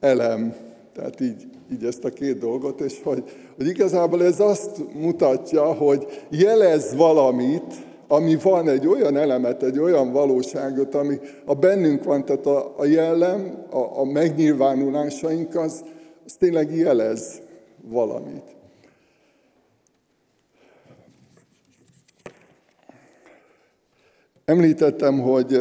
elem, 0.00 0.54
tehát 0.94 1.20
így, 1.20 1.46
így 1.72 1.84
ezt 1.84 2.04
a 2.04 2.10
két 2.10 2.38
dolgot, 2.38 2.80
és 2.80 3.00
hogy, 3.02 3.22
hogy 3.56 3.66
igazából 3.66 4.24
ez 4.24 4.40
azt 4.40 4.94
mutatja, 4.94 5.62
hogy 5.62 6.06
jelez 6.30 6.94
valamit, 6.96 7.74
ami 8.08 8.36
van, 8.42 8.68
egy 8.68 8.86
olyan 8.86 9.16
elemet, 9.16 9.62
egy 9.62 9.78
olyan 9.78 10.12
valóságot, 10.12 10.94
ami 10.94 11.18
a 11.44 11.54
bennünk 11.54 12.04
van, 12.04 12.24
tehát 12.24 12.46
a, 12.46 12.74
a 12.76 12.84
jellem, 12.84 13.64
a, 13.70 14.00
a 14.00 14.04
megnyilvánulásaink, 14.04 15.54
az, 15.54 15.84
az 16.28 16.34
tényleg 16.34 16.76
jelez 16.76 17.40
valamit. 17.82 18.42
Említettem, 24.44 25.20
hogy 25.20 25.60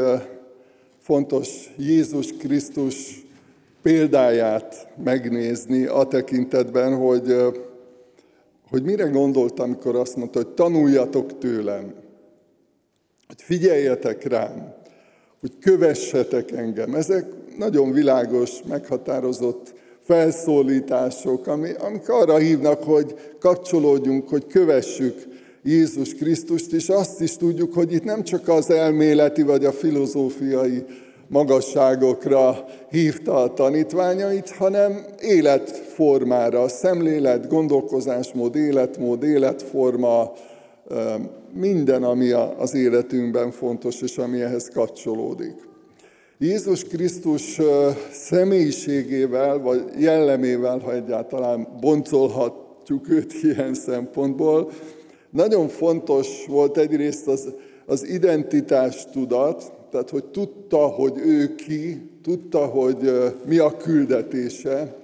fontos 0.99 1.73
Jézus 1.77 2.37
Krisztus 2.37 3.25
példáját 3.81 4.87
megnézni 5.03 5.85
a 5.85 6.03
tekintetben, 6.03 6.95
hogy, 6.95 7.35
hogy 8.69 8.83
mire 8.83 9.05
gondoltam, 9.05 9.65
amikor 9.65 9.95
azt 9.95 10.15
mondta, 10.15 10.39
hogy 10.39 10.53
tanuljatok 10.53 11.37
tőlem, 11.37 11.93
hogy 13.27 13.41
figyeljetek 13.41 14.23
rám, 14.23 14.73
hogy 15.39 15.57
kövessetek 15.59 16.51
engem. 16.51 16.93
Ezek 16.93 17.25
nagyon 17.57 17.91
világos, 17.91 18.63
meghatározott 18.63 19.75
felszólítások, 20.07 21.47
ami, 21.47 21.69
amik 21.79 22.09
arra 22.09 22.37
hívnak, 22.37 22.83
hogy 22.83 23.15
kapcsolódjunk, 23.39 24.29
hogy 24.29 24.45
kövessük 24.47 25.15
Jézus 25.63 26.13
Krisztust, 26.13 26.73
és 26.73 26.89
azt 26.89 27.21
is 27.21 27.37
tudjuk, 27.37 27.73
hogy 27.73 27.93
itt 27.93 28.03
nem 28.03 28.23
csak 28.23 28.47
az 28.47 28.69
elméleti 28.69 29.41
vagy 29.41 29.65
a 29.65 29.71
filozófiai 29.71 30.83
magasságokra 31.27 32.65
hívta 32.89 33.35
a 33.35 33.53
tanítványait, 33.53 34.49
hanem 34.49 35.05
életformára, 35.21 36.67
szemlélet, 36.67 37.47
gondolkozásmód, 37.47 38.55
életmód, 38.55 39.23
életforma, 39.23 40.31
minden, 41.53 42.03
ami 42.03 42.31
az 42.57 42.73
életünkben 42.73 43.51
fontos, 43.51 44.01
és 44.01 44.17
ami 44.17 44.41
ehhez 44.41 44.69
kapcsolódik. 44.73 45.66
Jézus 46.39 46.83
Krisztus 46.83 47.59
személyiségével, 48.11 49.59
vagy 49.59 49.83
jellemével, 49.99 50.79
ha 50.79 50.93
egyáltalán 50.93 51.67
boncolhatjuk 51.79 53.09
őt 53.09 53.33
ilyen 53.43 53.73
szempontból, 53.73 54.71
nagyon 55.29 55.67
fontos 55.67 56.45
volt 56.47 56.77
egyrészt 56.77 57.27
az, 57.27 57.53
az 57.85 58.07
identitás 58.07 59.05
tudat, 59.05 59.71
tehát 59.91 60.09
hogy 60.09 60.25
tudta, 60.25 60.77
hogy 60.77 61.17
ő 61.17 61.55
ki, 61.55 62.09
tudta, 62.23 62.65
hogy 62.65 63.11
mi 63.45 63.57
a 63.57 63.77
küldetése, 63.77 64.95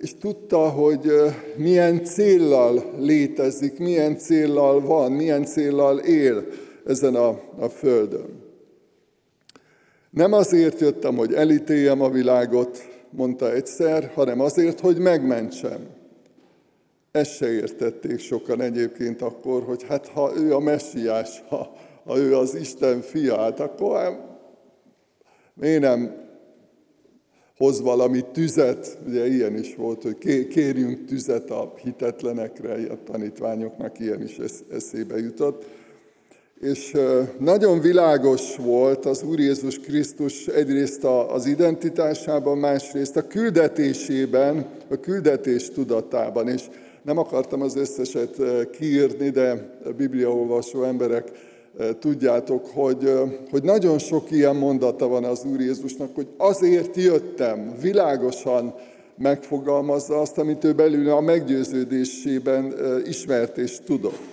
és 0.00 0.14
tudta, 0.18 0.68
hogy 0.68 1.12
milyen 1.56 2.04
céllal 2.04 2.92
létezik, 2.98 3.78
milyen 3.78 4.18
céllal 4.18 4.80
van, 4.80 5.12
milyen 5.12 5.44
céllal 5.44 5.98
él 5.98 6.46
ezen 6.86 7.14
a, 7.14 7.40
a 7.58 7.68
földön. 7.68 8.41
Nem 10.12 10.32
azért 10.32 10.80
jöttem, 10.80 11.16
hogy 11.16 11.32
elítéljem 11.32 12.00
a 12.00 12.10
világot, 12.10 12.88
mondta 13.10 13.52
egyszer, 13.52 14.10
hanem 14.14 14.40
azért, 14.40 14.80
hogy 14.80 14.98
megmentsem. 14.98 15.86
Ezt 17.10 17.36
se 17.36 17.52
értették 17.52 18.18
sokan 18.18 18.60
egyébként 18.60 19.22
akkor, 19.22 19.62
hogy 19.62 19.82
hát 19.82 20.08
ha 20.08 20.32
ő 20.36 20.54
a 20.54 20.58
messiás, 20.58 21.42
ha, 21.48 21.76
ha 22.04 22.18
ő 22.18 22.36
az 22.36 22.54
Isten 22.54 23.00
fia, 23.00 23.38
hát 23.38 23.60
akkor 23.60 23.96
hát 23.96 24.20
miért 25.54 25.80
nem 25.80 26.22
hoz 27.56 27.80
valami 27.80 28.24
tüzet, 28.32 28.98
ugye 29.06 29.26
ilyen 29.26 29.58
is 29.58 29.74
volt, 29.74 30.02
hogy 30.02 30.48
kérjünk 30.48 31.04
tüzet 31.04 31.50
a 31.50 31.72
hitetlenekre, 31.82 32.92
a 32.92 33.02
tanítványoknak 33.04 33.98
ilyen 33.98 34.22
is 34.22 34.38
eszébe 34.70 35.18
jutott. 35.18 35.64
És 36.62 36.96
nagyon 37.38 37.80
világos 37.80 38.56
volt 38.56 39.06
az 39.06 39.22
Úr 39.22 39.38
Jézus 39.38 39.78
Krisztus 39.78 40.46
egyrészt 40.46 41.04
az 41.04 41.46
identitásában, 41.46 42.58
másrészt 42.58 43.16
a 43.16 43.26
küldetésében, 43.26 44.66
a 44.90 44.96
küldetés 45.00 45.70
tudatában. 45.70 46.48
És 46.48 46.62
nem 47.02 47.18
akartam 47.18 47.62
az 47.62 47.76
összeset 47.76 48.36
kiírni, 48.70 49.30
de 49.30 49.76
a 49.84 49.88
bibliaolvasó 49.88 50.82
emberek 50.82 51.30
tudjátok, 51.98 52.66
hogy, 52.66 53.12
hogy 53.50 53.62
nagyon 53.62 53.98
sok 53.98 54.30
ilyen 54.30 54.56
mondata 54.56 55.08
van 55.08 55.24
az 55.24 55.44
Úr 55.44 55.60
Jézusnak, 55.60 56.14
hogy 56.14 56.26
azért 56.36 56.96
jöttem, 56.96 57.72
világosan 57.80 58.74
megfogalmazza 59.18 60.20
azt, 60.20 60.38
amit 60.38 60.64
ő 60.64 60.72
belül 60.72 61.10
a 61.10 61.20
meggyőződésében 61.20 62.74
ismert 63.04 63.58
és 63.58 63.78
tudott. 63.84 64.31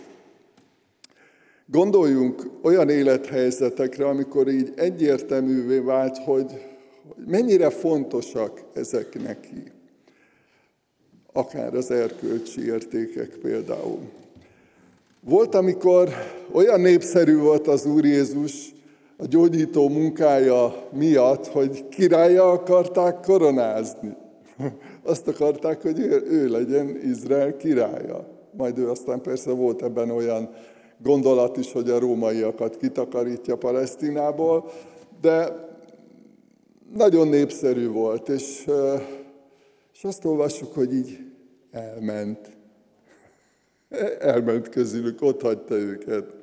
Gondoljunk 1.71 2.49
olyan 2.61 2.89
élethelyzetekre, 2.89 4.07
amikor 4.07 4.47
így 4.47 4.73
egyértelművé 4.75 5.79
vált, 5.79 6.17
hogy 6.17 6.45
mennyire 7.25 7.69
fontosak 7.69 8.61
ezek 8.73 9.21
neki. 9.23 9.63
Akár 11.33 11.75
az 11.75 11.91
erkölcsi 11.91 12.65
értékek 12.65 13.37
például. 13.41 13.99
Volt, 15.21 15.55
amikor 15.55 16.09
olyan 16.51 16.81
népszerű 16.81 17.37
volt 17.37 17.67
az 17.67 17.85
Úr 17.85 18.05
Jézus 18.05 18.73
a 19.17 19.25
gyógyító 19.25 19.89
munkája 19.89 20.87
miatt, 20.91 21.47
hogy 21.47 21.87
királya 21.87 22.51
akarták 22.51 23.19
koronázni. 23.19 24.15
Azt 25.03 25.27
akarták, 25.27 25.81
hogy 25.81 25.99
ő, 25.99 26.25
ő 26.29 26.47
legyen 26.47 26.99
Izrael 27.03 27.57
királya. 27.57 28.27
Majd 28.57 28.77
ő 28.77 28.89
aztán 28.89 29.21
persze 29.21 29.51
volt 29.51 29.81
ebben 29.81 30.09
olyan 30.09 30.49
gondolat 31.03 31.57
is, 31.57 31.71
hogy 31.71 31.89
a 31.89 31.99
rómaiakat 31.99 32.77
kitakarítja 32.77 33.57
Palesztinából, 33.57 34.71
de 35.21 35.67
nagyon 36.93 37.27
népszerű 37.27 37.87
volt, 37.87 38.29
és, 38.29 38.67
és 39.93 40.03
azt 40.03 40.25
olvassuk, 40.25 40.73
hogy 40.73 40.93
így 40.93 41.19
elment. 41.71 42.57
Elment 44.19 44.69
közülük, 44.69 45.21
ott 45.21 45.41
hagyta 45.41 45.75
őket. 45.75 46.33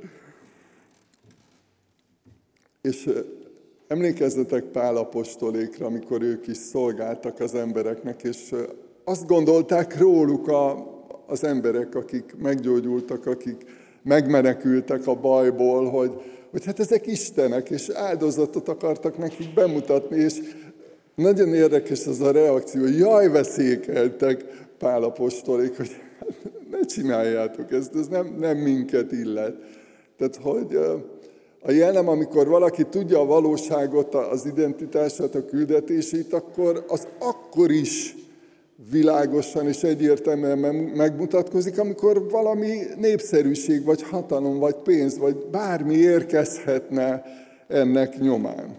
És 2.83 3.11
emlékezzetek 3.87 4.65
Pál 4.65 4.97
apostolékra, 4.97 5.87
amikor 5.87 6.23
ők 6.23 6.47
is 6.47 6.57
szolgáltak 6.57 7.41
az 7.41 7.55
embereknek, 7.55 8.23
és 8.23 8.55
azt 9.05 9.27
gondolták 9.27 9.99
róluk 9.99 10.49
a, 10.49 10.95
az 11.27 11.45
emberek, 11.45 11.95
akik 11.95 12.37
meggyógyultak, 12.39 13.27
akik 13.27 13.65
megmenekültek 14.07 15.07
a 15.07 15.15
bajból, 15.15 15.91
hogy, 15.91 16.11
hogy 16.51 16.65
hát 16.65 16.81
ezek 16.81 17.07
istenek, 17.07 17.71
és 17.71 17.89
áldozatot 17.89 18.69
akartak 18.69 19.19
nekik 19.19 19.55
bemutatni, 19.55 20.17
és 20.17 20.41
nagyon 21.15 21.55
érdekes 21.55 22.07
az 22.07 22.21
a 22.21 22.31
reakció, 22.31 22.81
hogy 22.81 22.99
jaj, 22.99 23.29
veszékeltek 23.29 24.45
pálapostolék, 24.79 25.77
hogy 25.77 25.91
hát 26.19 26.29
ne 26.71 26.81
csináljátok 26.81 27.73
ezt, 27.73 27.95
ez 27.95 28.07
nem, 28.07 28.37
nem 28.41 28.57
minket 28.57 29.13
illet. 29.13 29.55
Tehát, 30.19 30.37
hogy 30.43 30.77
a 31.63 31.71
jelenem, 31.71 32.09
amikor 32.09 32.49
valaki 32.49 32.85
tudja 32.85 33.21
a 33.21 33.25
valóságot, 33.25 34.15
az 34.15 34.47
identitását, 34.47 35.35
a 35.35 35.45
küldetését, 35.45 36.33
akkor 36.33 36.85
az 36.89 37.07
akkor 37.19 37.71
is 37.71 38.16
világosan 38.91 39.69
és 39.69 39.83
egyértelműen 39.83 40.59
megmutatkozik, 40.75 41.79
amikor 41.79 42.31
valami 42.31 42.79
népszerűség, 42.99 43.85
vagy 43.85 44.03
hatalom, 44.03 44.59
vagy 44.59 44.75
pénz, 44.75 45.19
vagy 45.19 45.37
bármi 45.51 45.95
érkezhetne 45.95 47.23
ennek 47.69 48.19
nyomán. 48.19 48.77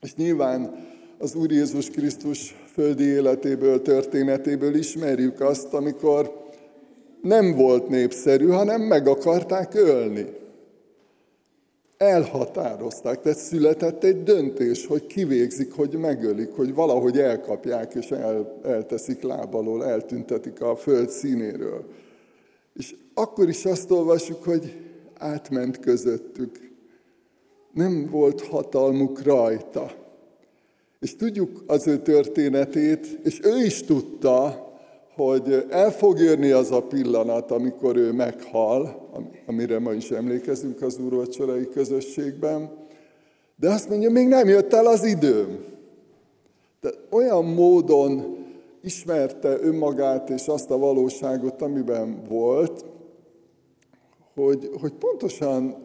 És 0.00 0.14
nyilván 0.14 0.86
az 1.18 1.34
Úr 1.34 1.50
Jézus 1.50 1.90
Krisztus 1.90 2.56
földi 2.72 3.04
életéből, 3.04 3.82
történetéből 3.82 4.74
ismerjük 4.74 5.40
azt, 5.40 5.74
amikor 5.74 6.46
nem 7.22 7.54
volt 7.54 7.88
népszerű, 7.88 8.46
hanem 8.46 8.80
meg 8.80 9.08
akarták 9.08 9.74
ölni 9.74 10.26
elhatározták, 11.98 13.20
tehát 13.20 13.38
született 13.38 14.04
egy 14.04 14.22
döntés, 14.22 14.86
hogy 14.86 15.06
kivégzik, 15.06 15.72
hogy 15.72 15.94
megölik, 15.94 16.50
hogy 16.50 16.74
valahogy 16.74 17.18
elkapják 17.18 17.94
és 17.94 18.10
el, 18.10 18.60
elteszik 18.64 19.22
lábalól, 19.22 19.86
eltüntetik 19.86 20.60
a 20.60 20.76
föld 20.76 21.10
színéről. 21.10 21.84
És 22.74 22.94
akkor 23.14 23.48
is 23.48 23.64
azt 23.64 23.90
olvasjuk, 23.90 24.44
hogy 24.44 24.76
átment 25.18 25.80
közöttük. 25.80 26.70
Nem 27.72 28.06
volt 28.10 28.40
hatalmuk 28.40 29.22
rajta. 29.22 29.92
És 31.00 31.16
tudjuk 31.16 31.62
az 31.66 31.86
ő 31.86 31.98
történetét, 31.98 33.18
és 33.22 33.40
ő 33.42 33.64
is 33.64 33.82
tudta, 33.82 34.67
hogy 35.24 35.66
el 35.70 35.90
fog 35.90 36.18
jönni 36.18 36.50
az 36.50 36.70
a 36.70 36.82
pillanat, 36.82 37.50
amikor 37.50 37.96
ő 37.96 38.12
meghal, 38.12 39.08
amire 39.46 39.78
ma 39.78 39.92
is 39.92 40.10
emlékezünk 40.10 40.82
az 40.82 40.98
úrvacsorai 40.98 41.68
közösségben, 41.68 42.70
de 43.56 43.70
azt 43.70 43.88
mondja, 43.88 44.10
még 44.10 44.28
nem 44.28 44.48
jött 44.48 44.72
el 44.72 44.86
az 44.86 45.04
időm. 45.04 45.64
De 46.80 46.90
olyan 47.10 47.44
módon 47.44 48.36
ismerte 48.82 49.58
önmagát 49.60 50.30
és 50.30 50.46
azt 50.46 50.70
a 50.70 50.78
valóságot, 50.78 51.62
amiben 51.62 52.22
volt, 52.28 52.84
hogy, 54.34 54.70
hogy 54.80 54.92
pontosan 54.92 55.76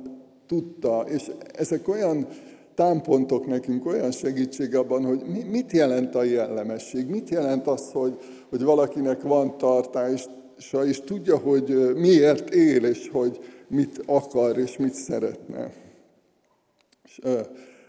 tudta, 0.47 1.05
és 1.07 1.31
ezek 1.53 1.87
olyan 1.87 2.27
támpontok 2.75 3.45
nekünk, 3.45 3.85
olyan 3.85 4.11
segítség 4.11 4.75
abban, 4.75 5.05
hogy 5.05 5.21
mit 5.49 5.71
jelent 5.71 6.15
a 6.15 6.23
jellemesség, 6.23 7.07
mit 7.07 7.29
jelent 7.29 7.67
az, 7.67 7.91
hogy, 7.91 8.17
hogy 8.49 8.63
valakinek 8.63 9.21
van 9.21 9.57
tartása, 9.57 10.85
és 10.85 10.99
tudja, 10.99 11.37
hogy 11.37 11.93
miért 11.95 12.53
él, 12.53 12.85
és 12.85 13.09
hogy 13.11 13.39
mit 13.67 14.01
akar, 14.05 14.57
és 14.57 14.77
mit 14.77 14.93
szeretne. 14.93 15.71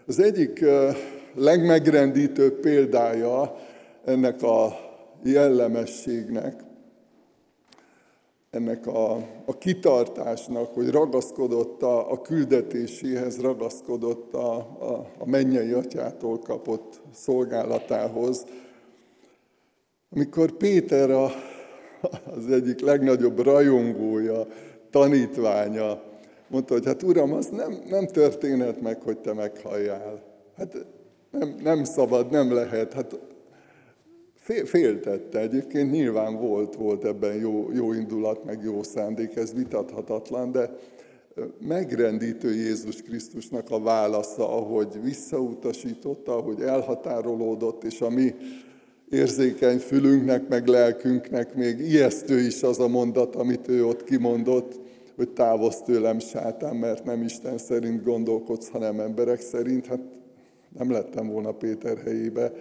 Az 0.07 0.19
egyik 0.19 0.65
legmegrendítőbb 1.35 2.59
példája 2.59 3.55
ennek 4.05 4.41
a 4.41 4.73
jellemességnek, 5.23 6.63
ennek 8.55 8.87
a, 8.87 9.11
a 9.45 9.57
kitartásnak, 9.57 10.73
hogy 10.73 10.89
ragaszkodott 10.89 11.81
a, 11.81 12.11
a 12.11 12.21
küldetéséhez, 12.21 13.41
ragaszkodott 13.41 14.33
a, 14.33 14.55
a, 14.79 15.07
a 15.17 15.25
mennyei 15.25 15.71
atyától 15.71 16.39
kapott 16.39 17.01
szolgálatához. 17.13 18.45
Amikor 20.09 20.51
Péter 20.51 21.11
a, 21.11 21.29
az 22.35 22.51
egyik 22.51 22.79
legnagyobb 22.79 23.39
rajongója, 23.39 24.47
tanítványa, 24.89 26.01
mondta, 26.47 26.73
hogy 26.73 26.85
hát 26.85 27.03
uram, 27.03 27.33
az 27.33 27.47
nem, 27.47 27.81
nem 27.89 28.07
történhet 28.07 28.81
meg, 28.81 29.01
hogy 29.01 29.17
te 29.17 29.33
meghalljál. 29.33 30.23
Hát 30.57 30.85
nem, 31.31 31.55
nem 31.63 31.83
szabad, 31.83 32.31
nem 32.31 32.53
lehet. 32.53 32.93
Hát 32.93 33.19
féltette 34.63 35.39
egyébként, 35.39 35.91
nyilván 35.91 36.39
volt, 36.39 36.75
volt 36.75 37.05
ebben 37.05 37.35
jó, 37.35 37.69
jó 37.73 37.93
indulat, 37.93 38.43
meg 38.43 38.59
jó 38.63 38.83
szándék, 38.83 39.35
ez 39.35 39.53
vitathatatlan, 39.53 40.51
de 40.51 40.69
megrendítő 41.59 42.53
Jézus 42.53 43.01
Krisztusnak 43.01 43.71
a 43.71 43.79
válasza, 43.79 44.57
ahogy 44.57 45.01
visszautasította, 45.03 46.37
ahogy 46.37 46.61
elhatárolódott, 46.61 47.83
és 47.83 48.01
a 48.01 48.09
mi 48.09 48.35
érzékeny 49.09 49.77
fülünknek, 49.77 50.47
meg 50.47 50.67
lelkünknek 50.67 51.55
még 51.55 51.79
ijesztő 51.79 52.39
is 52.39 52.63
az 52.63 52.79
a 52.79 52.87
mondat, 52.87 53.35
amit 53.35 53.67
ő 53.67 53.85
ott 53.85 54.03
kimondott, 54.03 54.79
hogy 55.15 55.29
távozz 55.29 55.77
tőlem 55.77 56.19
sátán, 56.19 56.75
mert 56.75 57.03
nem 57.03 57.23
Isten 57.23 57.57
szerint 57.57 58.03
gondolkodsz, 58.03 58.69
hanem 58.69 58.99
emberek 58.99 59.41
szerint. 59.41 59.85
Hát 59.85 59.99
nem 60.77 60.91
lettem 60.91 61.27
volna 61.27 61.51
Péter 61.51 61.97
helyébe, 61.97 62.51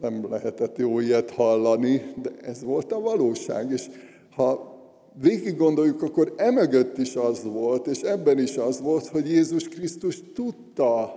nem 0.00 0.26
lehetett 0.30 0.76
jó 0.76 1.00
ilyet 1.00 1.30
hallani, 1.30 2.12
de 2.22 2.30
ez 2.42 2.64
volt 2.64 2.92
a 2.92 3.00
valóság. 3.00 3.70
És 3.70 3.88
ha 4.36 4.78
végig 5.22 5.56
gondoljuk, 5.56 6.02
akkor 6.02 6.32
emögött 6.36 6.98
is 6.98 7.16
az 7.16 7.44
volt, 7.44 7.86
és 7.86 8.00
ebben 8.00 8.38
is 8.38 8.56
az 8.56 8.80
volt, 8.80 9.06
hogy 9.06 9.28
Jézus 9.28 9.68
Krisztus 9.68 10.22
tudta, 10.34 11.14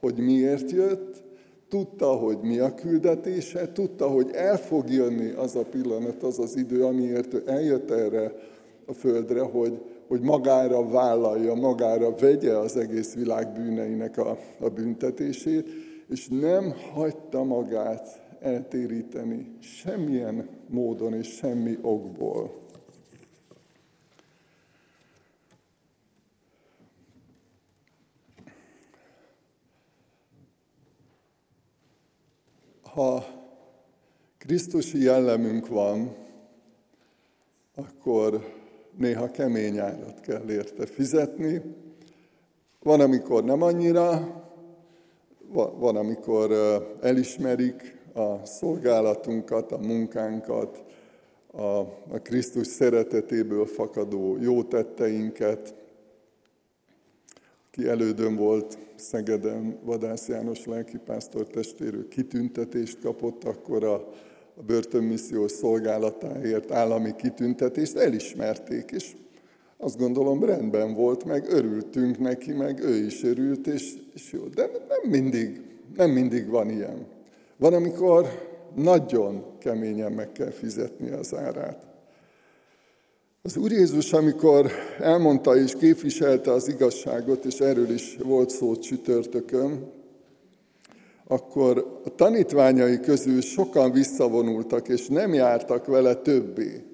hogy 0.00 0.16
miért 0.16 0.70
jött, 0.70 1.22
tudta, 1.68 2.06
hogy 2.06 2.38
mi 2.42 2.58
a 2.58 2.74
küldetése, 2.74 3.72
tudta, 3.72 4.08
hogy 4.08 4.30
el 4.32 4.58
fog 4.58 4.90
jönni 4.90 5.30
az 5.30 5.56
a 5.56 5.64
pillanat, 5.70 6.22
az 6.22 6.38
az 6.38 6.56
idő, 6.56 6.84
amiért 6.84 7.34
ő 7.34 7.42
eljött 7.46 7.90
erre 7.90 8.32
a 8.86 8.92
földre, 8.92 9.40
hogy, 9.40 9.80
hogy 10.08 10.20
magára 10.20 10.88
vállalja, 10.88 11.54
magára 11.54 12.14
vegye 12.14 12.56
az 12.56 12.76
egész 12.76 13.14
világ 13.14 13.52
bűneinek 13.52 14.18
a, 14.18 14.38
a 14.60 14.68
büntetését, 14.68 15.68
és 16.08 16.28
nem 16.28 16.74
hagyta 16.92 17.44
magát 17.44 18.22
eltéríteni 18.40 19.56
semmilyen 19.60 20.48
módon 20.68 21.14
és 21.14 21.28
semmi 21.28 21.78
okból. 21.82 22.62
Ha 32.82 33.24
Krisztusi 34.38 35.02
jellemünk 35.02 35.68
van, 35.68 36.16
akkor 37.74 38.54
néha 38.96 39.30
kemény 39.30 39.78
árat 39.78 40.20
kell 40.20 40.50
érte 40.50 40.86
fizetni. 40.86 41.62
Van, 42.82 43.00
amikor 43.00 43.44
nem 43.44 43.62
annyira, 43.62 44.43
van, 45.52 45.96
amikor 45.96 46.52
elismerik 47.00 48.02
a 48.14 48.46
szolgálatunkat, 48.46 49.72
a 49.72 49.78
munkánkat, 49.78 50.84
a, 51.52 51.78
a 52.10 52.18
Krisztus 52.22 52.66
szeretetéből 52.66 53.66
fakadó 53.66 54.36
jó 54.40 54.62
tetteinket. 54.62 55.74
Ki 57.70 57.88
elődön 57.88 58.36
volt 58.36 58.78
Szegeden, 58.94 59.78
Vadász 59.84 60.28
János 60.28 60.64
lelkipásztor 60.64 61.46
testvérő 61.46 62.08
kitüntetést 62.08 63.00
kapott, 63.00 63.44
akkor 63.44 63.84
a, 63.84 63.94
a 64.56 64.62
börtönmissziós 64.66 65.52
szolgálatáért 65.52 66.70
állami 66.70 67.16
kitüntetést 67.16 67.96
elismerték, 67.96 68.90
és 68.90 69.12
azt 69.84 69.98
gondolom 69.98 70.44
rendben 70.44 70.94
volt, 70.94 71.24
meg 71.24 71.46
örültünk 71.48 72.18
neki, 72.18 72.52
meg 72.52 72.80
ő 72.80 72.94
is 72.94 73.24
örült, 73.24 73.66
és, 73.66 73.94
és 74.14 74.32
jó. 74.32 74.46
De 74.54 74.70
nem 74.88 75.10
mindig, 75.10 75.60
nem 75.96 76.10
mindig 76.10 76.48
van 76.48 76.70
ilyen. 76.70 77.06
Van, 77.56 77.72
amikor 77.72 78.28
nagyon 78.74 79.44
keményen 79.58 80.12
meg 80.12 80.32
kell 80.32 80.50
fizetni 80.50 81.10
az 81.10 81.34
árát. 81.34 81.86
Az 83.42 83.56
Úr 83.56 83.70
Jézus, 83.70 84.12
amikor 84.12 84.70
elmondta 85.00 85.56
és 85.56 85.74
képviselte 85.76 86.52
az 86.52 86.68
igazságot, 86.68 87.44
és 87.44 87.60
erről 87.60 87.90
is 87.90 88.16
volt 88.22 88.50
szó 88.50 88.76
csütörtökön, 88.76 89.92
akkor 91.26 92.00
a 92.04 92.14
tanítványai 92.14 93.00
közül 93.00 93.40
sokan 93.40 93.92
visszavonultak, 93.92 94.88
és 94.88 95.06
nem 95.06 95.34
jártak 95.34 95.86
vele 95.86 96.14
többé. 96.14 96.93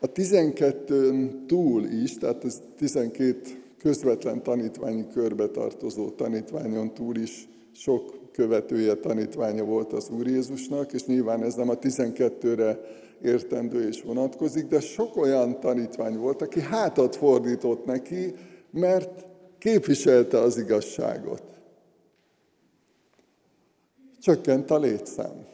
A 0.00 0.06
12 0.06 1.30
túl 1.46 1.84
is, 1.84 2.18
tehát 2.18 2.44
az 2.44 2.62
12 2.76 3.40
közvetlen 3.78 4.42
tanítványi 4.42 5.06
körbe 5.12 5.46
tartozó 5.46 6.10
tanítványon 6.10 6.94
túl 6.94 7.16
is 7.16 7.48
sok 7.72 8.32
követője, 8.32 8.94
tanítványa 8.94 9.64
volt 9.64 9.92
az 9.92 10.10
Úr 10.10 10.26
Jézusnak, 10.26 10.92
és 10.92 11.04
nyilván 11.04 11.42
ez 11.42 11.54
nem 11.54 11.68
a 11.68 11.78
12-re 11.78 12.80
értendő 13.22 13.88
és 13.88 14.02
vonatkozik, 14.02 14.66
de 14.66 14.80
sok 14.80 15.16
olyan 15.16 15.60
tanítvány 15.60 16.16
volt, 16.16 16.42
aki 16.42 16.60
hátat 16.60 17.16
fordított 17.16 17.84
neki, 17.84 18.34
mert 18.70 19.24
képviselte 19.58 20.38
az 20.38 20.58
igazságot. 20.58 21.42
Csökkent 24.20 24.70
a 24.70 24.78
létszám. 24.78 25.46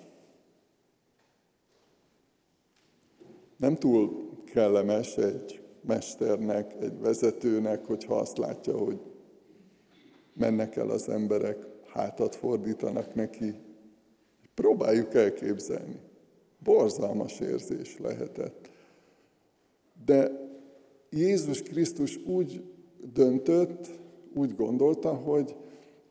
Nem 3.57 3.77
túl 3.77 4.26
kellemes 4.53 5.17
egy 5.17 5.63
mesternek, 5.81 6.75
egy 6.81 7.01
vezetőnek, 7.01 7.85
hogyha 7.85 8.15
azt 8.15 8.39
látja, 8.39 8.79
hogy 8.79 9.01
mennek 10.33 10.77
el 10.77 10.91
az 10.91 11.09
emberek, 11.09 11.67
hátat 11.87 12.35
fordítanak 12.35 13.15
neki. 13.15 13.55
Próbáljuk 14.55 15.15
elképzelni. 15.15 16.01
Borzalmas 16.59 17.41
érzés 17.41 17.99
lehetett. 17.99 18.71
De 20.05 20.31
Jézus 21.11 21.63
Krisztus 21.63 22.17
úgy 22.27 22.63
döntött, 23.13 23.89
úgy 24.35 24.55
gondolta, 24.55 25.15
hogy, 25.15 25.57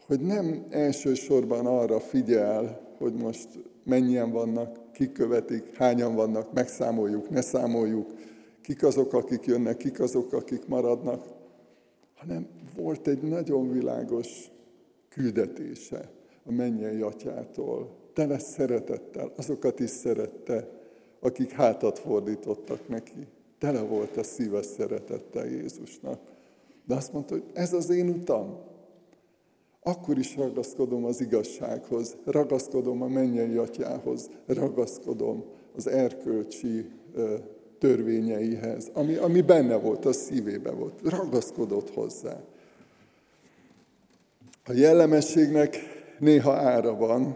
hogy 0.06 0.20
nem 0.20 0.66
elsősorban 0.70 1.66
arra 1.66 2.00
figyel, 2.00 2.82
hogy 2.98 3.14
most 3.14 3.48
mennyien 3.84 4.32
vannak, 4.32 4.80
kik 4.96 5.12
követik, 5.12 5.76
hányan 5.76 6.16
vannak, 6.16 6.54
megszámoljuk, 6.54 7.30
ne 7.30 7.42
számoljuk, 7.42 8.14
kik 8.62 8.84
azok, 8.84 9.14
akik 9.14 9.46
jönnek, 9.46 9.78
kik 9.78 10.00
azok, 10.00 10.34
akik 10.34 10.68
maradnak, 10.68 11.26
hanem 12.16 12.48
volt 12.76 13.08
egy 13.08 13.22
nagyon 13.22 13.72
világos 13.72 14.52
küldetése 15.10 16.10
a 16.46 16.52
mennyei 16.52 17.02
atyától. 17.02 17.96
Tele 18.14 18.40
szeretettel, 18.40 19.32
azokat 19.36 19.80
is 19.80 19.90
szerette, 19.90 20.70
akik 21.20 21.52
hátat 21.52 22.00
fordítottak 22.00 22.88
neki. 22.88 23.28
Tele 23.58 23.82
volt 23.82 24.18
a 24.18 24.24
szíve 24.24 24.62
szeretettel 24.62 25.46
Jézusnak. 25.46 26.20
De 26.86 26.96
azt 26.96 27.14
mondta, 27.14 27.34
hogy 27.34 27.44
ez 27.54 27.74
az 27.74 27.90
én 27.90 28.10
utam. 28.10 28.60
Akkor 29.88 30.18
is 30.18 30.36
ragaszkodom 30.36 31.06
az 31.06 31.22
igazsághoz, 31.22 32.16
ragaszkodom 32.24 33.02
a 33.02 33.08
mennyei 33.08 33.56
atyához, 33.56 34.30
ragaszkodom 34.46 35.44
az 35.76 35.88
erkölcsi 35.88 36.90
törvényeihez, 37.80 38.90
ami, 38.94 39.16
ami 39.16 39.42
benne 39.42 39.76
volt, 39.76 40.06
a 40.06 40.14
szívébe 40.14 40.72
volt. 40.72 40.94
Ragaszkodott 41.04 41.94
hozzá. 41.94 42.42
A 44.66 44.74
jellemességnek 44.74 45.78
néha 46.20 46.54
ára 46.54 46.96
van, 46.96 47.36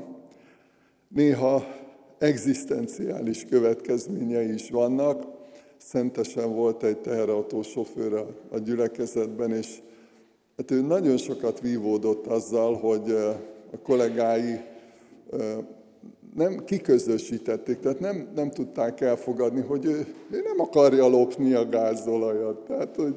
néha 1.07 1.63
egzisztenciális 2.17 3.45
következményei 3.45 4.53
is 4.53 4.69
vannak. 4.69 5.23
Szentesen 5.77 6.53
volt 6.53 6.83
egy 6.83 6.97
teherautó 6.97 7.61
sofőr 7.61 8.25
a 8.51 8.57
gyülekezetben, 8.57 9.51
és 9.51 9.81
hát 10.59 10.71
ő 10.71 10.81
nagyon 10.81 11.17
sokat 11.17 11.59
vívódott 11.59 12.27
azzal, 12.27 12.75
hogy 12.75 13.11
a 13.71 13.79
kollégái 13.83 14.59
nem 16.35 16.63
kiközösítették, 16.65 17.79
tehát 17.79 17.99
nem, 17.99 18.27
nem 18.35 18.51
tudták 18.51 19.01
elfogadni, 19.01 19.61
hogy 19.61 19.85
ő, 19.85 20.05
ő 20.31 20.41
nem 20.43 20.59
akarja 20.59 21.07
lopni 21.07 21.53
a 21.53 21.69
gázolajat. 21.69 22.57
Tehát, 22.57 22.95
hogy 22.95 23.15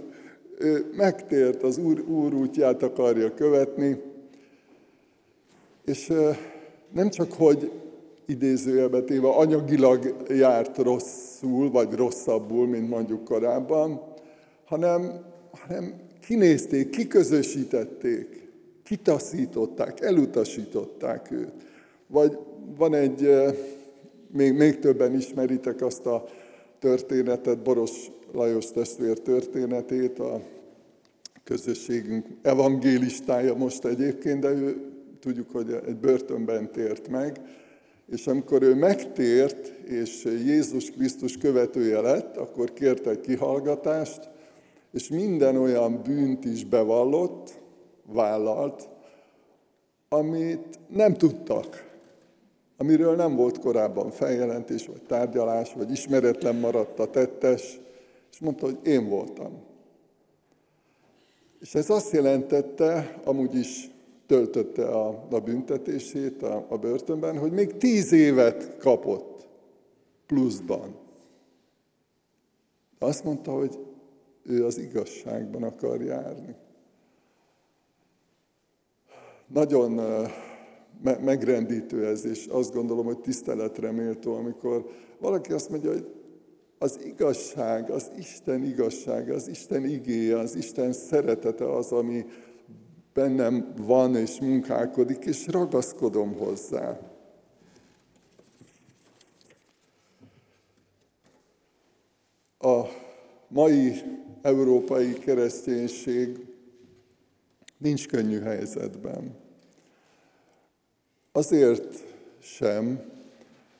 ő 0.59 0.91
megtért, 0.97 1.63
az 1.63 1.79
úr, 1.79 2.01
úr 2.01 2.35
útját 2.35 2.83
akarja 2.83 3.35
követni, 3.35 4.03
és 5.85 6.13
nem 6.93 7.11
csak, 7.11 7.33
hogy 7.33 7.71
idézőjelbe 8.27 9.03
téve 9.03 9.29
anyagilag 9.29 10.17
járt 10.29 10.79
rosszul, 10.79 11.71
vagy 11.71 11.93
rosszabbul, 11.93 12.67
mint 12.67 12.89
mondjuk 12.89 13.25
korábban, 13.25 14.03
hanem, 14.65 15.25
hanem 15.67 16.11
kinézték, 16.27 16.91
kiközösítették, 16.91 18.43
kitaszították, 18.83 20.01
elutasították 20.01 21.31
őt. 21.31 21.53
Vagy 22.07 22.39
van 22.77 22.95
egy, 22.95 23.29
még, 24.31 24.55
még 24.55 24.79
többen 24.79 25.15
ismeritek 25.15 25.83
azt 25.83 26.07
a 26.07 26.25
történetet, 26.79 27.63
Boros 27.63 28.11
Lajos 28.33 28.71
testvér 28.71 29.19
történetét, 29.19 30.19
a 30.19 30.43
közösségünk 31.45 32.27
evangélistája 32.43 33.55
most 33.55 33.85
egyébként, 33.85 34.41
de 34.41 34.49
ő 34.51 34.77
tudjuk, 35.21 35.51
hogy 35.51 35.73
egy 35.87 35.97
börtönben 35.97 36.73
tért 36.73 37.09
meg, 37.09 37.41
és 38.13 38.27
amikor 38.27 38.63
ő 38.63 38.75
megtért, 38.75 39.73
és 39.89 40.25
Jézus 40.25 40.91
Krisztus 40.91 41.37
követője 41.37 42.01
lett, 42.01 42.37
akkor 42.37 42.73
kért 42.73 43.07
egy 43.07 43.21
kihallgatást, 43.21 44.29
és 44.93 45.09
minden 45.09 45.57
olyan 45.57 46.03
bűnt 46.03 46.45
is 46.45 46.65
bevallott, 46.65 47.61
vállalt, 48.07 48.89
amit 50.09 50.79
nem 50.89 51.15
tudtak, 51.15 51.91
amiről 52.77 53.17
nem 53.17 53.37
volt 53.37 53.59
korábban 53.59 54.11
feljelentés, 54.11 54.87
vagy 54.87 55.03
tárgyalás, 55.03 55.73
vagy 55.73 55.91
ismeretlen 55.91 56.57
maradt 56.57 56.99
a 56.99 57.11
tettes, 57.11 57.81
és 58.33 58.39
mondta, 58.39 58.65
hogy 58.65 58.79
én 58.85 59.09
voltam. 59.09 59.63
És 61.61 61.75
ez 61.75 61.91
azt 61.91 62.13
jelentette, 62.13 63.21
amúgy 63.25 63.55
is 63.55 63.91
töltötte 64.27 64.89
a, 64.89 65.27
a 65.31 65.41
büntetését 65.41 66.43
a, 66.43 66.67
a 66.69 66.77
börtönben, 66.77 67.39
hogy 67.39 67.53
még 67.53 67.77
tíz 67.77 68.13
évet 68.13 68.77
kapott 68.79 69.47
pluszban. 70.27 70.95
Azt 72.99 73.25
mondta, 73.25 73.53
hogy 73.53 73.79
ő 74.43 74.65
az 74.65 74.79
igazságban 74.79 75.63
akar 75.63 76.03
járni. 76.03 76.55
Nagyon 79.47 80.01
megrendítő 81.03 82.07
ez, 82.07 82.25
és 82.25 82.47
azt 82.47 82.73
gondolom, 82.73 83.05
hogy 83.05 83.19
tiszteletre 83.19 83.91
méltó, 83.91 84.35
amikor 84.35 84.91
valaki 85.19 85.53
azt 85.53 85.71
mondja, 85.71 85.91
hogy 85.91 86.07
az 86.79 87.01
igazság, 87.05 87.91
az 87.91 88.11
Isten 88.19 88.65
igazsága, 88.65 89.35
az 89.35 89.49
Isten 89.49 89.85
igéje, 89.85 90.39
az 90.39 90.55
Isten 90.55 90.93
szeretete 90.93 91.75
az, 91.75 91.93
ami 91.93 92.25
bennem 93.13 93.73
van 93.77 94.17
és 94.17 94.41
munkálkodik, 94.41 95.25
és 95.25 95.47
ragaszkodom 95.47 96.37
hozzá. 96.39 97.01
A 102.59 102.83
mai 103.49 103.93
európai 104.43 105.13
kereszténység 105.13 106.47
nincs 107.79 108.07
könnyű 108.07 108.41
helyzetben. 108.41 109.37
Azért 111.33 111.99
sem, 112.39 113.01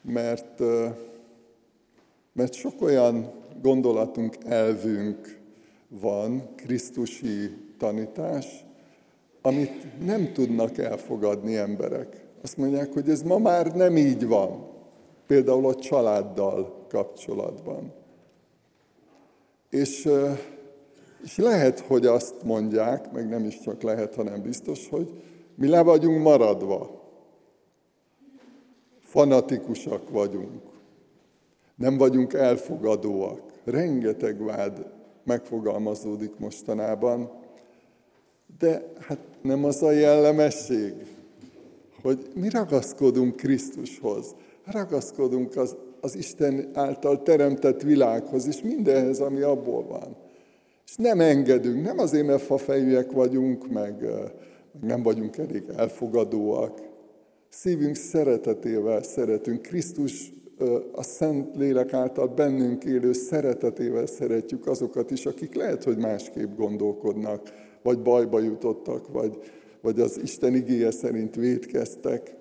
mert, 0.03 0.61
mert 2.33 2.53
sok 2.55 2.83
olyan 2.83 3.33
gondolatunk, 3.63 4.37
elvünk 4.45 5.39
van, 5.89 6.55
Krisztusi 6.57 7.57
tanítás, 7.79 8.65
amit 9.43 10.05
nem 10.05 10.33
tudnak 10.33 10.79
elfogadni 10.79 11.57
emberek. 11.57 12.25
Azt 12.43 12.57
mondják, 12.57 12.93
hogy 12.93 13.09
ez 13.09 13.23
ma 13.23 13.39
már 13.39 13.75
nem 13.75 13.97
így 13.97 14.27
van. 14.27 14.67
Például 15.27 15.67
a 15.67 15.75
családdal 15.75 16.87
kapcsolatban. 16.89 17.93
És, 19.73 20.09
és 21.23 21.37
lehet, 21.37 21.81
hogy 21.81 22.07
azt 22.07 22.43
mondják, 22.43 23.13
meg 23.13 23.29
nem 23.29 23.45
is 23.45 23.61
csak 23.61 23.83
lehet, 23.83 24.15
hanem 24.15 24.43
biztos, 24.43 24.89
hogy 24.89 25.23
mi 25.55 25.69
le 25.69 25.83
vagyunk 25.83 26.23
maradva. 26.23 27.03
Fanatikusak 29.01 30.11
vagyunk. 30.11 30.63
Nem 31.75 31.97
vagyunk 31.97 32.33
elfogadóak. 32.33 33.41
Rengeteg 33.65 34.45
vád 34.45 34.93
megfogalmazódik 35.25 36.39
mostanában, 36.39 37.31
de 38.59 38.93
hát 38.99 39.19
nem 39.43 39.65
az 39.65 39.83
a 39.83 39.91
jellemesség, 39.91 40.95
hogy 42.03 42.31
mi 42.35 42.49
ragaszkodunk 42.49 43.37
Krisztushoz, 43.37 44.35
ragaszkodunk 44.65 45.57
az, 45.57 45.77
az 46.05 46.17
Isten 46.17 46.71
által 46.73 47.23
teremtett 47.23 47.83
világhoz, 47.83 48.47
és 48.47 48.63
mindenhez, 48.63 49.21
ami 49.21 49.41
abból 49.41 49.87
van. 49.87 50.17
És 50.87 50.97
nem 50.97 51.21
engedünk, 51.21 51.85
nem 51.85 51.99
azért, 51.99 52.27
mert 52.27 52.43
fafejűek 52.43 53.13
vagyunk, 53.13 53.69
meg, 53.69 54.07
nem 54.81 55.03
vagyunk 55.03 55.37
elég 55.37 55.63
elfogadóak. 55.77 56.81
Szívünk 57.49 57.95
szeretetével 57.95 59.03
szeretünk. 59.03 59.63
Krisztus 59.63 60.33
a 60.93 61.03
Szent 61.03 61.57
Lélek 61.57 61.93
által 61.93 62.27
bennünk 62.27 62.85
élő 62.85 63.13
szeretetével 63.13 64.07
szeretjük 64.07 64.67
azokat 64.67 65.11
is, 65.11 65.27
akik 65.27 65.55
lehet, 65.55 65.85
hogy 65.85 65.97
másképp 65.97 66.57
gondolkodnak, 66.57 67.53
vagy 67.83 68.03
bajba 68.03 68.41
jutottak, 68.41 69.13
vagy, 69.13 69.39
vagy 69.81 70.01
az 70.01 70.21
Isten 70.23 70.55
igéje 70.55 70.91
szerint 70.91 71.35
védkeztek. 71.35 72.35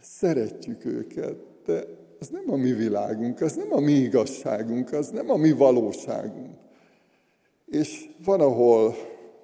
Szeretjük 0.00 0.84
őket, 0.84 1.36
de 1.64 1.84
az 2.18 2.28
nem 2.28 2.44
a 2.46 2.56
mi 2.56 2.72
világunk, 2.72 3.40
az 3.40 3.54
nem 3.54 3.72
a 3.72 3.80
mi 3.80 3.92
igazságunk, 3.92 4.92
az 4.92 5.08
nem 5.08 5.30
a 5.30 5.36
mi 5.36 5.52
valóságunk. 5.52 6.54
És 7.66 8.08
van, 8.24 8.40
ahol 8.40 8.94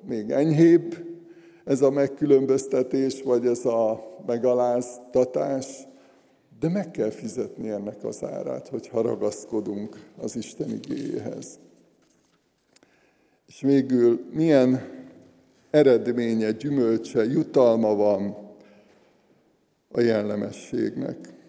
még 0.06 0.30
enyhébb 0.30 0.96
ez 1.64 1.82
a 1.82 1.90
megkülönböztetés, 1.90 3.22
vagy 3.22 3.46
ez 3.46 3.64
a 3.64 4.10
megaláztatás, 4.26 5.66
de 6.60 6.68
meg 6.68 6.90
kell 6.90 7.10
fizetni 7.10 7.70
ennek 7.70 8.04
az 8.04 8.24
árát, 8.24 8.68
hogyha 8.68 9.02
ragaszkodunk 9.02 10.10
az 10.16 10.36
Isten 10.36 10.70
igéhez. 10.70 11.58
És 13.46 13.60
végül 13.60 14.20
milyen 14.32 14.80
eredménye, 15.70 16.50
gyümölcse, 16.50 17.24
jutalma 17.24 17.94
van 17.94 18.36
a 19.88 20.00
jellemességnek. 20.00 21.41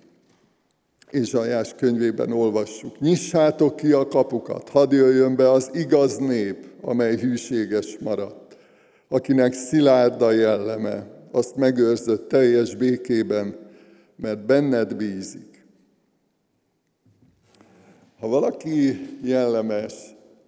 Ézsajás 1.13 1.73
könyvében 1.78 2.32
olvassuk. 2.32 2.99
Nyissátok 2.99 3.76
ki 3.76 3.91
a 3.91 4.08
kapukat, 4.08 4.69
hadd 4.69 4.93
jöjjön 4.93 5.36
be 5.36 5.52
az 5.52 5.69
igaz 5.73 6.17
nép, 6.17 6.67
amely 6.82 7.15
hűséges 7.15 7.97
maradt, 7.99 8.58
akinek 9.08 9.54
szilárd 9.54 10.21
a 10.21 10.32
jelleme, 10.32 11.08
azt 11.32 11.56
megőrzött 11.56 12.30
teljes 12.30 12.76
békében, 12.76 13.56
mert 14.15 14.45
benned 14.45 14.95
bízik. 14.95 15.65
Ha 18.19 18.28
valaki 18.28 19.08
jellemes, 19.23 19.93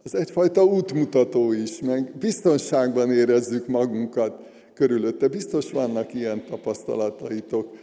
az 0.03 0.15
egyfajta 0.15 0.63
útmutató 0.63 1.51
is, 1.51 1.79
meg 1.79 2.17
biztonságban 2.19 3.11
érezzük 3.11 3.67
magunkat 3.67 4.45
körülötte. 4.73 5.27
Biztos 5.27 5.71
vannak 5.71 6.13
ilyen 6.13 6.43
tapasztalataitok, 6.45 7.75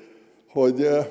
hogy, 0.49 0.83
eh, 0.83 1.07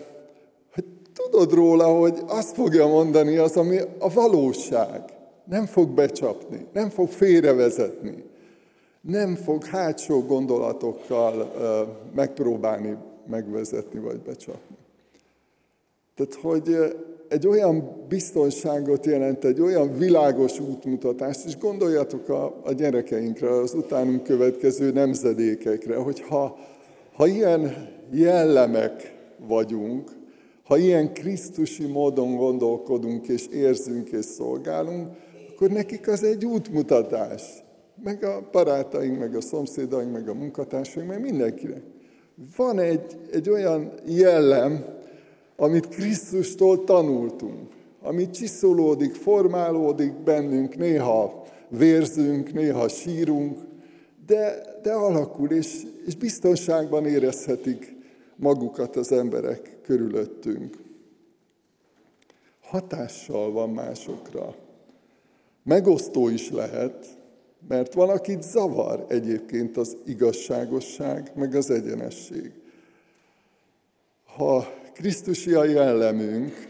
tudod 1.13 1.53
róla, 1.53 1.85
hogy 1.85 2.19
azt 2.27 2.55
fogja 2.55 2.87
mondani 2.87 3.37
az, 3.37 3.57
ami 3.57 3.77
a 3.99 4.13
valóság. 4.13 5.03
Nem 5.45 5.65
fog 5.65 5.89
becsapni, 5.89 6.65
nem 6.73 6.89
fog 6.89 7.09
félrevezetni, 7.09 8.23
nem 9.01 9.35
fog 9.35 9.65
hátsó 9.65 10.21
gondolatokkal 10.21 11.51
megpróbálni 12.15 12.97
megvezetni 13.27 13.99
vagy 13.99 14.19
becsapni. 14.19 14.75
Tehát, 16.15 16.33
hogy 16.33 16.75
egy 17.27 17.47
olyan 17.47 18.05
biztonságot 18.07 19.05
jelent, 19.05 19.45
egy 19.45 19.61
olyan 19.61 19.97
világos 19.97 20.59
útmutatást, 20.59 21.45
és 21.45 21.57
gondoljatok 21.57 22.29
a, 22.29 22.61
a 22.63 22.71
gyerekeinkre, 22.71 23.49
az 23.49 23.73
utánunk 23.73 24.23
következő 24.23 24.91
nemzedékekre, 24.91 25.95
hogy 25.95 26.21
ha, 26.21 26.57
ha 27.13 27.27
ilyen 27.27 27.89
jellemek 28.11 29.15
vagyunk, 29.47 30.11
ha 30.71 30.77
ilyen 30.77 31.13
Krisztusi 31.13 31.85
módon 31.85 32.35
gondolkodunk, 32.35 33.27
és 33.27 33.47
érzünk, 33.47 34.09
és 34.09 34.25
szolgálunk, 34.25 35.07
akkor 35.49 35.69
nekik 35.69 36.07
az 36.07 36.23
egy 36.23 36.45
útmutatás. 36.45 37.41
Meg 38.03 38.23
a 38.23 38.49
barátaink, 38.51 39.19
meg 39.19 39.35
a 39.35 39.41
szomszédaink, 39.41 40.11
meg 40.11 40.29
a 40.29 40.33
munkatársaink, 40.33 41.09
meg 41.09 41.21
mindenkinek. 41.21 41.81
Van 42.57 42.79
egy, 42.79 43.17
egy 43.31 43.49
olyan 43.49 43.93
jellem, 44.05 44.85
amit 45.55 45.87
Krisztustól 45.87 46.83
tanultunk, 46.83 47.71
ami 48.01 48.29
csiszolódik, 48.29 49.13
formálódik 49.13 50.13
bennünk, 50.13 50.77
néha 50.77 51.43
vérzünk, 51.69 52.53
néha 52.53 52.87
sírunk, 52.87 53.59
de, 54.25 54.61
de 54.81 54.91
alakul, 54.91 55.49
és, 55.49 55.81
és 56.05 56.15
biztonságban 56.15 57.05
érezhetik 57.05 57.90
magukat 58.41 58.95
az 58.95 59.11
emberek 59.11 59.77
körülöttünk. 59.81 60.77
Hatással 62.61 63.51
van 63.51 63.69
másokra. 63.69 64.55
Megosztó 65.63 66.27
is 66.27 66.49
lehet, 66.49 67.07
mert 67.67 67.93
van, 67.93 68.09
akit 68.09 68.43
zavar 68.43 69.05
egyébként 69.07 69.77
az 69.77 69.97
igazságosság, 70.05 71.31
meg 71.35 71.55
az 71.55 71.69
egyenesség. 71.69 72.51
Ha 74.35 74.73
Krisztusi 74.93 75.53
a 75.53 75.63
jellemünk, 75.63 76.67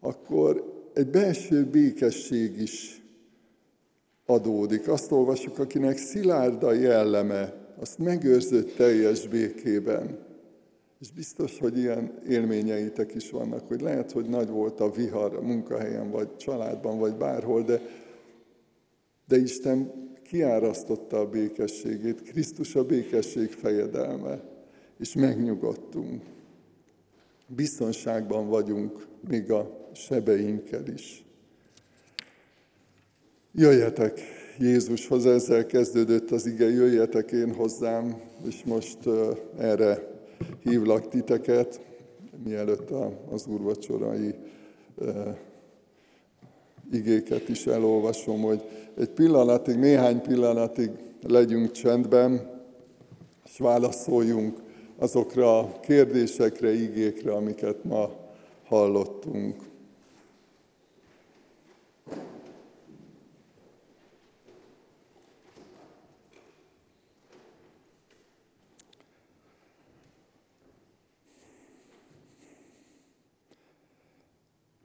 akkor 0.00 0.82
egy 0.94 1.06
belső 1.06 1.64
békesség 1.64 2.60
is 2.60 3.02
adódik. 4.26 4.88
Azt 4.88 5.12
olvasjuk, 5.12 5.58
akinek 5.58 5.96
szilárd 5.96 6.62
a 6.62 6.72
jelleme, 6.72 7.54
azt 7.80 7.98
megőrzött 7.98 8.76
teljes 8.76 9.28
békében. 9.28 10.28
És 11.00 11.10
biztos, 11.10 11.58
hogy 11.58 11.78
ilyen 11.78 12.20
élményeitek 12.28 13.14
is 13.14 13.30
vannak, 13.30 13.68
hogy 13.68 13.80
lehet, 13.80 14.12
hogy 14.12 14.28
nagy 14.28 14.48
volt 14.48 14.80
a 14.80 14.90
vihar 14.90 15.34
a 15.34 15.40
munkahelyen, 15.40 16.10
vagy 16.10 16.36
családban, 16.36 16.98
vagy 16.98 17.14
bárhol, 17.14 17.62
de, 17.62 17.80
de 19.28 19.36
Isten 19.36 19.92
kiárasztotta 20.22 21.18
a 21.18 21.28
békességét, 21.28 22.22
Krisztus 22.22 22.74
a 22.74 22.84
békesség 22.84 23.50
fejedelme, 23.50 24.42
és 24.98 25.14
megnyugodtunk. 25.14 26.22
Biztonságban 27.46 28.48
vagyunk, 28.48 29.06
még 29.28 29.50
a 29.50 29.88
sebeinkkel 29.94 30.86
is. 30.86 31.24
Jöjjetek 33.52 34.20
Jézushoz, 34.58 35.26
ezzel 35.26 35.66
kezdődött 35.66 36.30
az 36.30 36.46
ige, 36.46 36.68
jöjjetek 36.68 37.32
én 37.32 37.54
hozzám, 37.54 38.20
és 38.46 38.64
most 38.64 38.98
erre 39.58 40.18
hívlak 40.62 41.08
titeket, 41.08 41.80
mielőtt 42.44 42.90
az 43.30 43.46
úrvacsorai 43.46 44.34
igéket 46.92 47.48
is 47.48 47.66
elolvasom, 47.66 48.40
hogy 48.40 48.62
egy 48.98 49.10
pillanatig, 49.10 49.76
néhány 49.76 50.20
pillanatig 50.20 50.90
legyünk 51.22 51.70
csendben, 51.70 52.58
és 53.44 53.58
válaszoljunk 53.58 54.58
azokra 54.98 55.58
a 55.58 55.80
kérdésekre, 55.80 56.72
igékre, 56.72 57.32
amiket 57.32 57.84
ma 57.84 58.10
hallottunk. 58.64 59.69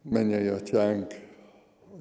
Mennyei 0.10 0.48
atyánk, 0.48 1.14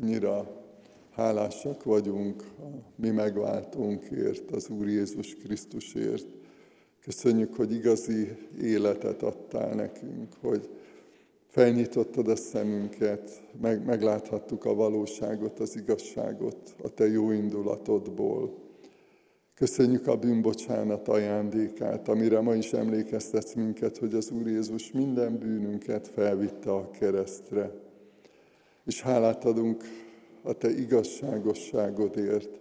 annyira 0.01 0.63
hálásak 1.11 1.85
vagyunk 1.85 2.43
a 2.59 2.67
mi 2.97 3.11
megváltónkért, 3.11 4.51
az 4.51 4.69
Úr 4.69 4.89
Jézus 4.89 5.35
Krisztusért. 5.35 6.27
Köszönjük, 7.03 7.55
hogy 7.55 7.73
igazi 7.73 8.37
életet 8.63 9.23
adtál 9.23 9.75
nekünk, 9.75 10.33
hogy 10.41 10.69
felnyitottad 11.47 12.29
a 12.29 12.37
szemünket, 12.37 13.43
meg, 13.61 13.85
megláthattuk 13.85 14.65
a 14.65 14.75
valóságot, 14.75 15.61
az 15.61 15.77
igazságot 15.77 16.75
a 16.83 16.89
Te 16.89 17.09
jó 17.09 17.31
indulatodból. 17.31 18.55
Köszönjük 19.55 20.07
a 20.07 20.17
bűnbocsánat 20.17 21.09
ajándékát, 21.09 22.09
amire 22.09 22.41
ma 22.41 22.55
is 22.55 22.73
emlékeztetsz 22.73 23.55
minket, 23.55 23.99
hogy 23.99 24.15
az 24.15 24.31
Úr 24.31 24.47
Jézus 24.47 24.93
minden 24.93 25.39
bűnünket 25.39 26.09
felvitte 26.09 26.73
a 26.73 26.91
keresztre 26.91 27.83
és 28.87 29.03
hálát 29.03 29.45
adunk 29.45 29.85
a 30.43 30.53
Te 30.53 30.71
igazságosságodért, 30.71 32.61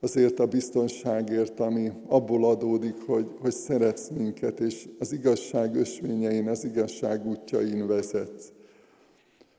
azért 0.00 0.38
a 0.38 0.46
biztonságért, 0.46 1.60
ami 1.60 1.92
abból 2.06 2.44
adódik, 2.44 3.06
hogy, 3.06 3.30
hogy 3.40 3.52
szeretsz 3.52 4.08
minket, 4.08 4.60
és 4.60 4.88
az 4.98 5.12
igazság 5.12 5.76
ösvényein, 5.76 6.48
az 6.48 6.64
igazság 6.64 7.26
útjain 7.26 7.86
vezetsz. 7.86 8.52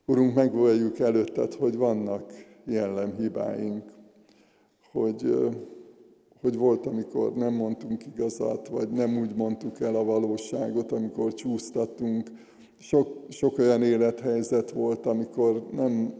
Urunk, 0.06 0.36
megvalljuk 0.36 1.00
előtted, 1.00 1.54
hogy 1.54 1.78
vannak 1.78 2.34
jellemhibáink, 2.66 3.84
hogy, 4.92 5.36
hogy 6.42 6.58
volt, 6.58 6.86
amikor 6.86 7.34
nem 7.34 7.54
mondtunk 7.54 8.06
igazat, 8.06 8.68
vagy 8.68 8.90
nem 8.90 9.18
úgy 9.18 9.36
mondtuk 9.36 9.80
el 9.80 9.96
a 9.96 10.04
valóságot, 10.04 10.92
amikor 10.92 11.34
csúsztattunk, 11.34 12.30
sok, 12.80 13.26
sok 13.30 13.58
olyan 13.58 13.84
élethelyzet 13.84 14.72
volt, 14.72 15.06
amikor 15.06 15.64
nem, 15.72 16.14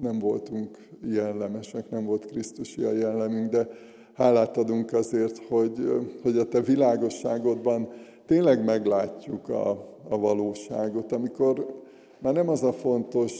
nem 0.00 0.18
voltunk 0.18 0.78
jellemesek, 1.04 1.90
nem 1.90 2.04
volt 2.04 2.26
Krisztusi 2.26 2.82
a 2.82 2.92
jellemünk, 2.92 3.50
de 3.50 3.68
hálát 4.12 4.56
adunk 4.56 4.92
azért, 4.92 5.38
hogy, 5.38 5.90
hogy 6.22 6.38
a 6.38 6.48
Te 6.48 6.60
világosságodban 6.60 7.88
tényleg 8.26 8.64
meglátjuk 8.64 9.48
a, 9.48 9.70
a 10.08 10.18
valóságot, 10.18 11.12
amikor 11.12 11.84
már 12.18 12.34
nem 12.34 12.48
az 12.48 12.62
a 12.62 12.72
fontos, 12.72 13.32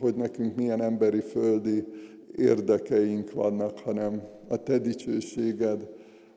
hogy 0.00 0.14
nekünk 0.14 0.56
milyen 0.56 0.82
emberi 0.82 1.20
földi 1.20 1.84
érdekeink 2.36 3.32
vannak, 3.32 3.78
hanem 3.78 4.22
a 4.48 4.56
Te 4.56 4.78
dicsőséged, 4.78 5.88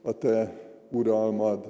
a 0.01 0.11
Te 0.11 0.59
uralmad, 0.91 1.65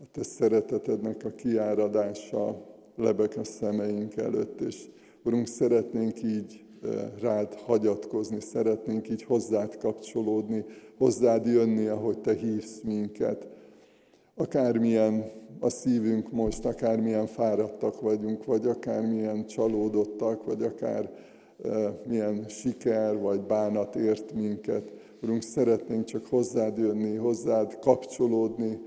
a 0.00 0.04
Te 0.12 0.22
szeretetednek 0.22 1.24
a 1.24 1.30
kiáradása, 1.30 2.75
lebek 2.96 3.36
a 3.36 3.44
szemeink 3.44 4.16
előtt, 4.16 4.60
és 4.60 4.88
Urunk, 5.26 5.46
szeretnénk 5.46 6.22
így 6.22 6.64
eh, 6.82 6.90
rád 7.20 7.54
hagyatkozni, 7.54 8.40
szeretnénk 8.40 9.08
így 9.08 9.22
hozzád 9.22 9.76
kapcsolódni, 9.76 10.64
hozzád 10.98 11.46
jönni, 11.46 11.86
ahogy 11.86 12.18
Te 12.18 12.34
hívsz 12.34 12.80
minket. 12.80 13.48
Akármilyen 14.34 15.24
a 15.60 15.70
szívünk 15.70 16.32
most, 16.32 16.64
akármilyen 16.64 17.26
fáradtak 17.26 18.00
vagyunk, 18.00 18.44
vagy 18.44 18.66
akármilyen 18.66 19.46
csalódottak, 19.46 20.44
vagy 20.44 20.62
akár 20.62 21.10
e, 21.64 22.00
milyen 22.08 22.44
siker 22.48 23.18
vagy 23.18 23.40
bánat 23.40 23.96
ért 23.96 24.32
minket. 24.32 24.92
Urunk, 25.22 25.42
szeretnénk 25.42 26.04
csak 26.04 26.26
hozzád 26.26 26.78
jönni, 26.78 27.16
hozzád 27.16 27.78
kapcsolódni, 27.78 28.80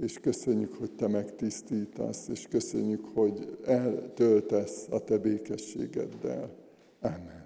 és 0.00 0.18
köszönjük, 0.18 0.74
hogy 0.74 0.90
Te 0.90 1.08
megtisztítasz, 1.08 2.28
és 2.28 2.46
köszönjük, 2.50 3.04
hogy 3.14 3.58
eltöltesz 3.64 4.86
a 4.90 5.04
Te 5.04 5.18
békességeddel. 5.18 6.50
Amen. 7.00 7.43